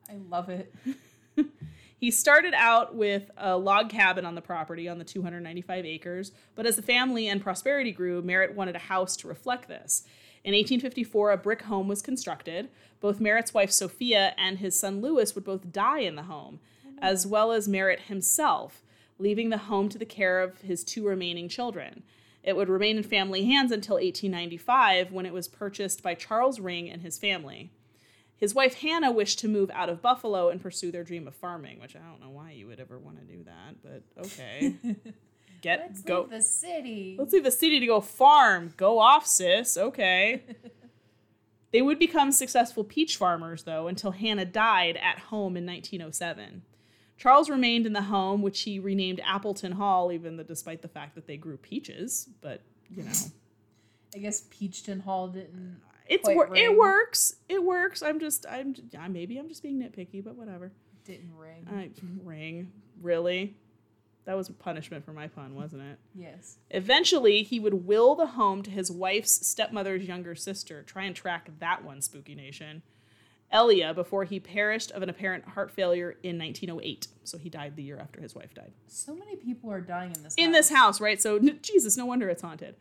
[0.09, 0.73] I love it.
[1.99, 6.67] He started out with a log cabin on the property on the 295 acres, but
[6.67, 10.03] as the family and prosperity grew, Merritt wanted a house to reflect this.
[10.43, 12.69] In 1854, a brick home was constructed.
[13.01, 16.59] Both Merritt's wife Sophia and his son Louis would both die in the home,
[17.01, 18.83] as well as Merritt himself,
[19.17, 22.03] leaving the home to the care of his two remaining children.
[22.43, 26.89] It would remain in family hands until 1895 when it was purchased by Charles Ring
[26.89, 27.71] and his family.
[28.37, 31.79] His wife Hannah wished to move out of Buffalo and pursue their dream of farming,
[31.79, 34.75] which I don't know why you would ever want to do that, but okay.
[35.61, 36.21] Get Let's go.
[36.21, 37.15] leave the city.
[37.17, 38.73] Let's leave the city to go farm.
[38.77, 39.75] Go off, sis.
[39.75, 40.43] Okay.
[41.71, 46.61] they would become successful peach farmers, though, until Hannah died at home in 1907.
[47.17, 51.15] Charles remained in the home, which he renamed Appleton Hall, even though, despite the fact
[51.15, 52.29] that they grew peaches.
[52.41, 53.11] But you know,
[54.15, 55.81] I guess Peachton Hall didn't.
[56.07, 57.35] it's wor- it works.
[57.49, 58.01] It works.
[58.03, 60.71] I'm just I'm I- maybe I'm just being nitpicky, but whatever.
[61.05, 61.65] Didn't ring.
[61.71, 61.89] I
[62.23, 63.55] ring really.
[64.25, 65.97] That was a punishment for my pun, wasn't it?
[66.13, 66.57] yes.
[66.69, 70.83] Eventually, he would will the home to his wife's stepmother's younger sister.
[70.83, 72.81] Try and track that one, Spooky Nation.
[73.51, 77.07] Elia, before he perished of an apparent heart failure in 1908.
[77.23, 78.73] So he died the year after his wife died.
[78.87, 80.35] So many people are dying in this.
[80.35, 81.21] In this house, right?
[81.21, 82.75] So, Jesus, no wonder it's haunted.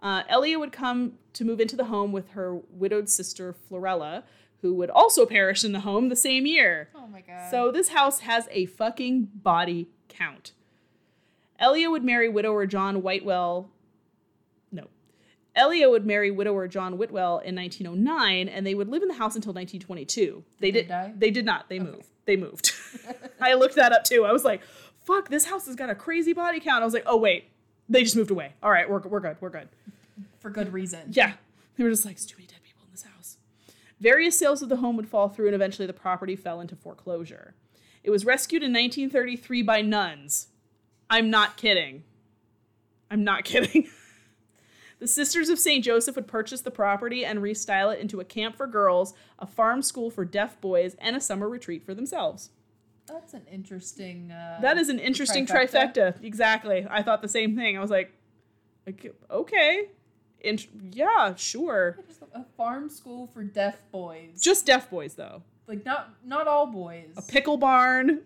[0.00, 4.22] Uh, Elia would come to move into the home with her widowed sister, Florella,
[4.60, 6.88] who would also perish in the home the same year.
[6.94, 7.50] Oh my god.
[7.50, 10.52] So this house has a fucking body count.
[11.58, 13.70] Elia would marry widower John Whitewell.
[15.56, 15.62] No.
[15.62, 19.36] Elia would marry widower John Whitwell in 1909, and they would live in the house
[19.36, 20.42] until 1922.
[20.60, 20.88] They they did.
[20.88, 21.12] die?
[21.16, 21.68] They did not.
[21.68, 22.06] They moved.
[22.24, 22.72] They moved.
[23.40, 24.24] I looked that up too.
[24.24, 24.62] I was like,
[25.04, 27.50] "Fuck, this house has got a crazy body count." I was like, "Oh wait,
[27.88, 28.54] they just moved away.
[28.62, 29.36] All right, we're we're good.
[29.40, 29.68] We're good."
[30.40, 31.08] for good reason.
[31.10, 31.32] Yeah.
[31.76, 33.38] They were just like, "There's too many dead people in this house.
[34.00, 37.54] Various sales of the home would fall through, and eventually the property fell into foreclosure.
[38.02, 40.48] It was rescued in 1933 by nuns.
[41.08, 42.04] I'm not kidding.
[43.10, 43.88] I'm not kidding.
[45.04, 45.84] The Sisters of St.
[45.84, 49.82] Joseph would purchase the property and restyle it into a camp for girls, a farm
[49.82, 52.48] school for deaf boys, and a summer retreat for themselves.
[53.06, 54.30] That's an interesting.
[54.30, 56.22] Uh, That is an interesting trifecta.
[56.24, 56.86] Exactly.
[56.88, 57.76] I thought the same thing.
[57.76, 58.14] I was like,
[58.86, 59.88] like, okay.
[60.40, 61.98] Int- yeah, sure.
[62.34, 64.40] A farm school for deaf boys.
[64.40, 65.42] Just deaf boys, though.
[65.68, 67.10] like not not all boys.
[67.18, 68.20] A pickle barn,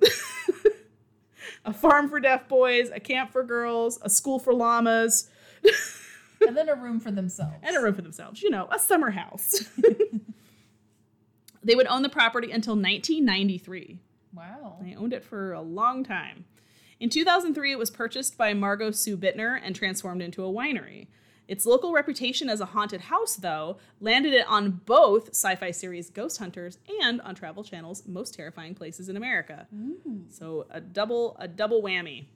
[1.64, 5.28] a farm for deaf boys, a camp for girls, a school for llamas,
[6.46, 7.56] and then a room for themselves.
[7.62, 8.42] and a room for themselves.
[8.42, 9.64] You know, a summer house.
[11.62, 13.98] they would own the property until 1993.
[14.34, 14.76] Wow.
[14.80, 16.44] They owned it for a long time.
[17.00, 21.06] In 2003, it was purchased by Margot Sue Bittner and transformed into a winery.
[21.46, 26.38] Its local reputation as a haunted house, though, landed it on both Syfy series Ghost
[26.38, 29.66] Hunters and on Travel Channel's Most Terrifying Places in America.
[30.28, 32.26] So a double a double whammy.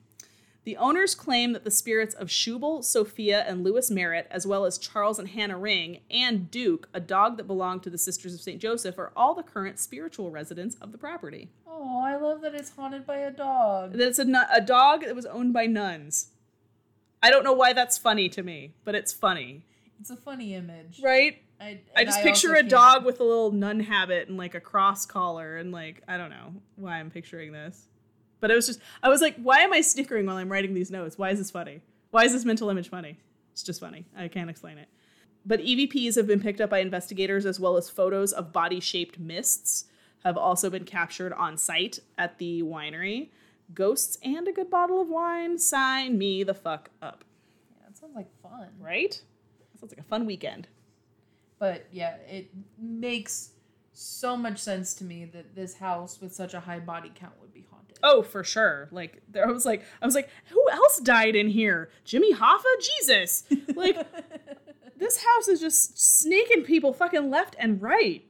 [0.65, 4.79] The owners claim that the spirits of Shubal, Sophia, and Louis Merritt, as well as
[4.79, 8.61] Charles and Hannah Ring, and Duke, a dog that belonged to the Sisters of St.
[8.61, 11.51] Joseph, are all the current spiritual residents of the property.
[11.67, 13.93] Oh, I love that it's haunted by a dog.
[13.95, 16.29] That it's a, nu- a dog that was owned by nuns.
[17.21, 19.65] I don't know why that's funny to me, but it's funny,
[20.01, 21.01] It's a funny image.
[21.03, 21.43] right?
[21.61, 24.55] I, I just I picture a can't- dog with a little nun habit and like
[24.57, 27.87] a cross collar and like I don't know why I'm picturing this.
[28.43, 30.91] But it was just I was like, why am I snickering while I'm writing these
[30.91, 31.17] notes?
[31.17, 31.81] Why is this funny?
[32.11, 33.17] Why is this mental image funny?
[33.53, 34.05] It's just funny.
[34.17, 34.89] I can't explain it.
[35.47, 39.85] But EVPs have been picked up by investigators as well as photos of body-shaped mists
[40.25, 43.29] have also been captured on site at the winery.
[43.75, 47.25] Ghosts and a good bottle of wine sign me the fuck up,
[47.81, 48.69] Yeah, it sounds like fun.
[48.81, 49.13] right?
[49.81, 50.67] Sounds like a fun weekend.
[51.61, 53.51] But yeah, it makes
[53.93, 57.52] so much sense to me that this house with such a high body count would.
[58.03, 58.89] Oh, for sure.
[58.91, 61.91] Like there I was like I was like, who else died in here?
[62.05, 62.63] Jimmy Hoffa?
[62.99, 63.45] Jesus.
[63.75, 63.97] Like
[64.99, 68.25] this house is just snaking people fucking left and right.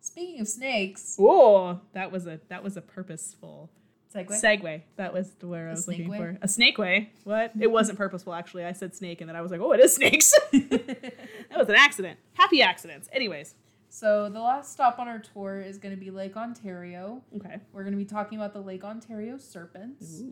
[0.00, 3.70] Speaking of snakes, Oh, that was a that was a purposeful
[4.14, 4.28] segue.
[4.28, 4.82] segue.
[4.96, 6.18] That was the word I was looking way?
[6.18, 6.38] for.
[6.42, 7.12] A snake way.
[7.24, 7.52] What?
[7.58, 8.64] It wasn't purposeful actually.
[8.64, 10.32] I said snake and then I was like, oh, it is snakes.
[10.52, 11.14] that
[11.56, 12.18] was an accident.
[12.34, 13.08] Happy accidents.
[13.12, 13.54] Anyways.
[13.94, 17.22] So the last stop on our tour is going to be Lake Ontario.
[17.36, 17.60] Okay.
[17.74, 20.22] We're going to be talking about the Lake Ontario serpents.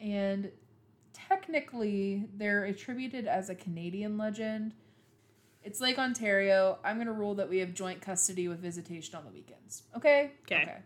[0.00, 0.50] And
[1.12, 4.72] technically, they're attributed as a Canadian legend.
[5.62, 6.78] It's Lake Ontario.
[6.82, 9.82] I'm going to rule that we have joint custody with visitation on the weekends.
[9.94, 10.30] Okay.
[10.50, 10.78] Okay.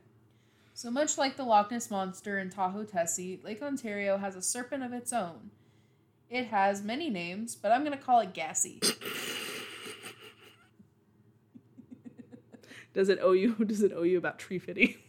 [0.72, 4.82] So much like the Loch Ness Monster in Tahoe Tessie, Lake Ontario has a serpent
[4.82, 5.53] of its own.
[6.28, 8.80] It has many names, but I'm going to call it Gassy.
[12.95, 14.95] Does it owe you does it owe you about tree fitting?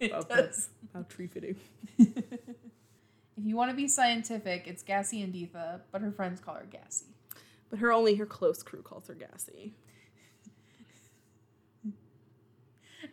[0.00, 0.70] It About- does.
[0.94, 1.56] About tree fitting.
[3.36, 7.06] If you want to be scientific, it's Gaasyendietha, but her friends call her Gassy.
[7.70, 9.72] But her only her close crew calls her gassy.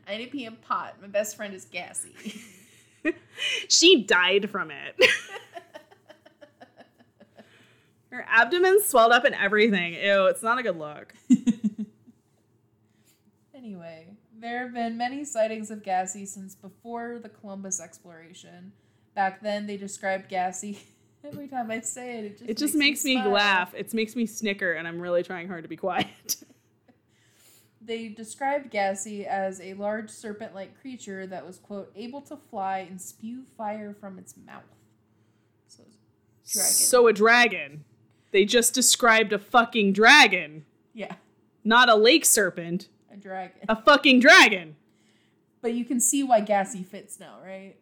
[0.07, 0.95] I need to pee in pot.
[1.01, 2.13] My best friend is Gassy.
[3.69, 4.95] She died from it.
[8.09, 9.93] her abdomen swelled up and everything.
[9.93, 11.13] Ew, it's not a good look.
[13.67, 14.07] Anyway,
[14.39, 18.71] there have been many sightings of Gassy since before the Columbus exploration.
[19.13, 20.79] Back then, they described Gassy.
[21.25, 23.31] Every time I say it, it just It just makes me smile.
[23.31, 23.73] laugh.
[23.75, 26.37] It makes me snicker, and I'm really trying hard to be quiet.
[27.79, 32.99] They described Gassy as a large serpent-like creature that was quote able to fly and
[32.99, 34.63] spew fire from its mouth.
[35.69, 35.83] So,
[36.51, 36.69] dragon.
[36.73, 37.85] So a dragon.
[38.31, 41.15] They just described a fucking dragon, yeah,
[41.63, 42.89] not a lake serpent.
[43.27, 43.61] A dragon.
[43.69, 44.75] A fucking dragon.
[45.61, 47.75] But you can see why Gassy fits now, right?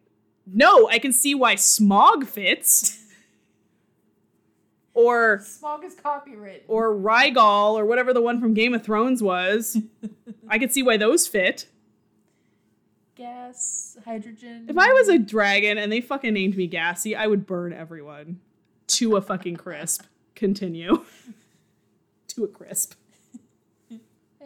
[0.46, 3.02] No, I can see why Smaug fits.
[4.94, 6.62] or Smaug is copywritten.
[6.68, 9.78] or Rhaegal or whatever the one from Game of Thrones was.
[10.48, 11.66] I could see why those fit.
[13.14, 14.66] gas, hydrogen.
[14.68, 18.40] If I was a dragon and they fucking named me Gassy, I would burn everyone
[18.88, 20.04] to a fucking crisp.
[20.34, 21.04] Continue.
[22.28, 22.94] to a crisp.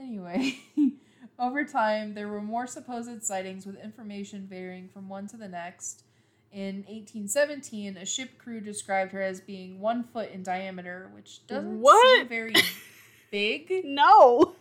[0.00, 0.58] Anyway,
[1.38, 6.04] over time, there were more supposed sightings with information varying from one to the next.
[6.52, 11.80] In 1817, a ship crew described her as being one foot in diameter, which doesn't
[11.80, 12.18] What?
[12.18, 12.54] seem very
[13.30, 13.70] big.
[13.84, 14.54] No.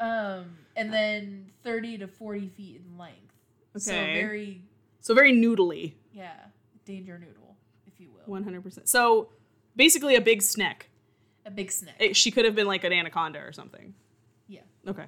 [0.00, 3.20] Um, and then 30 to 40 feet in length.
[3.76, 3.80] Okay.
[3.80, 4.62] So very,
[5.00, 5.92] So very noodly.
[6.12, 6.34] yeah,
[6.84, 7.56] danger noodle,
[7.86, 8.22] if you will.
[8.26, 8.88] One hundred percent.
[8.88, 9.30] So
[9.76, 10.90] basically a big snake.
[11.46, 11.94] A big snake.
[11.98, 13.94] It- she could have been like an anaconda or something.
[14.86, 15.06] Okay.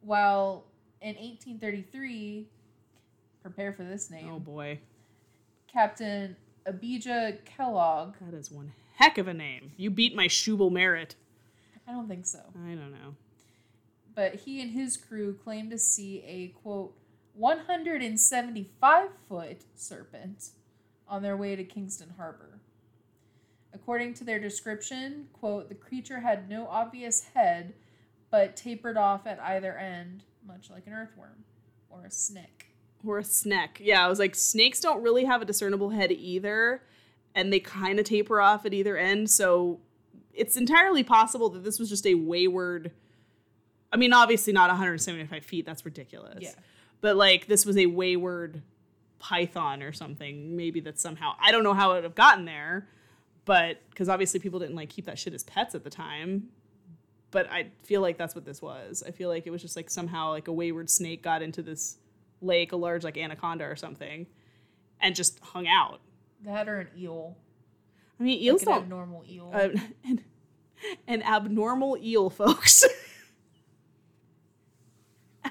[0.00, 0.64] While
[1.00, 2.46] in 1833,
[3.42, 4.78] prepare for this name, Oh boy,
[5.72, 8.14] Captain Abijah Kellogg.
[8.20, 9.72] that is one heck of a name.
[9.76, 11.14] You beat my Shubal Merritt.
[11.86, 12.40] I don't think so.
[12.66, 13.14] I don't know.
[14.14, 16.94] But he and his crew claimed to see a quote
[17.34, 20.50] 175 foot serpent
[21.06, 22.58] on their way to Kingston Harbor.
[23.72, 27.74] According to their description, quote, the creature had no obvious head,
[28.30, 31.44] but tapered off at either end, much like an earthworm
[31.90, 32.66] or a snake.
[33.06, 33.80] Or a snake.
[33.80, 36.82] Yeah, I was like, snakes don't really have a discernible head either,
[37.34, 39.30] and they kind of taper off at either end.
[39.30, 39.80] So
[40.32, 42.90] it's entirely possible that this was just a wayward.
[43.92, 45.64] I mean, obviously not 175 feet.
[45.64, 46.42] That's ridiculous.
[46.42, 46.50] Yeah.
[47.00, 48.62] But like, this was a wayward
[49.18, 50.56] python or something.
[50.56, 52.88] Maybe that somehow I don't know how it would have gotten there,
[53.44, 56.48] but because obviously people didn't like keep that shit as pets at the time.
[57.30, 59.02] But I feel like that's what this was.
[59.06, 61.98] I feel like it was just like somehow like a wayward snake got into this
[62.40, 64.26] lake, a large like anaconda or something,
[65.00, 66.00] and just hung out.
[66.44, 67.36] That or an eel.
[68.18, 68.92] I mean, eels like an don't.
[68.92, 69.50] abnormal eel.
[69.52, 69.68] Uh,
[70.04, 70.24] an,
[71.06, 72.84] an abnormal eel, folks.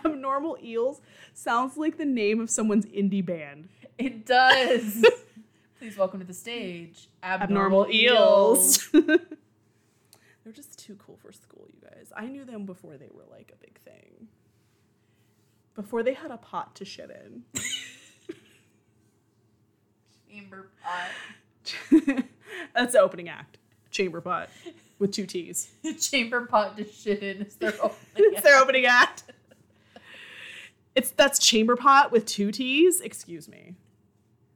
[0.06, 1.02] abnormal eels
[1.34, 3.70] sounds like the name of someone's indie band.
[3.98, 5.06] it does.
[5.80, 7.08] Please welcome to the stage.
[7.22, 8.90] Abnormal eels.
[8.92, 11.57] They're just too cool for school.
[12.18, 14.28] I knew them before they were like a big thing.
[15.76, 17.44] Before they had a pot to shit in.
[20.30, 22.24] Chamber pot.
[22.76, 23.60] That's the opening act.
[23.92, 24.50] Chamber pot
[25.00, 25.70] with two T's.
[26.02, 27.94] Chamber pot to shit in is their opening.
[28.16, 29.24] it's their opening act.
[30.96, 33.02] It's that's chamber pot with two T's.
[33.02, 33.76] Excuse me.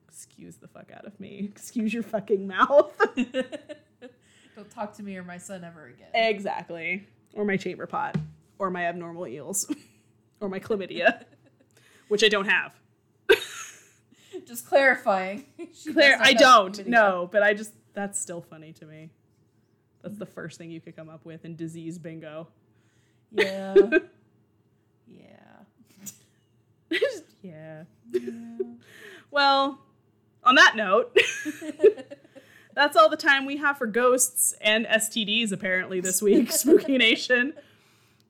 [0.08, 1.52] Excuse the fuck out of me.
[1.54, 2.92] Excuse your fucking mouth.
[4.56, 6.08] Don't talk to me or my son ever again.
[6.16, 7.08] exactly.
[7.34, 8.18] Or my chamber pot.
[8.60, 9.74] Or my abnormal eels.
[10.42, 11.24] or my chlamydia.
[12.08, 12.74] Which I don't have.
[14.46, 15.46] Just clarifying.
[15.94, 16.78] Claire, I don't.
[16.78, 16.88] chlamydia.
[16.88, 19.10] No, but I just that's still funny to me.
[20.02, 22.48] That's the first thing you could come up with in disease bingo.
[23.32, 23.76] Yeah.
[25.08, 26.98] yeah.
[27.42, 27.84] yeah.
[28.12, 28.58] yeah.
[29.30, 29.80] Well,
[30.44, 31.16] on that note,
[32.74, 37.54] that's all the time we have for ghosts and STDs apparently this week, Spooky Nation.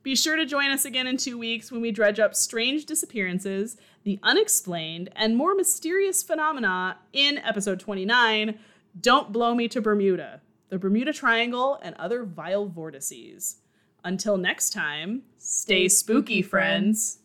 [0.03, 3.77] Be sure to join us again in two weeks when we dredge up strange disappearances,
[4.03, 8.57] the unexplained, and more mysterious phenomena in episode 29
[8.99, 13.57] Don't Blow Me to Bermuda, the Bermuda Triangle, and other vile vortices.
[14.03, 17.19] Until next time, stay, spooky, friends.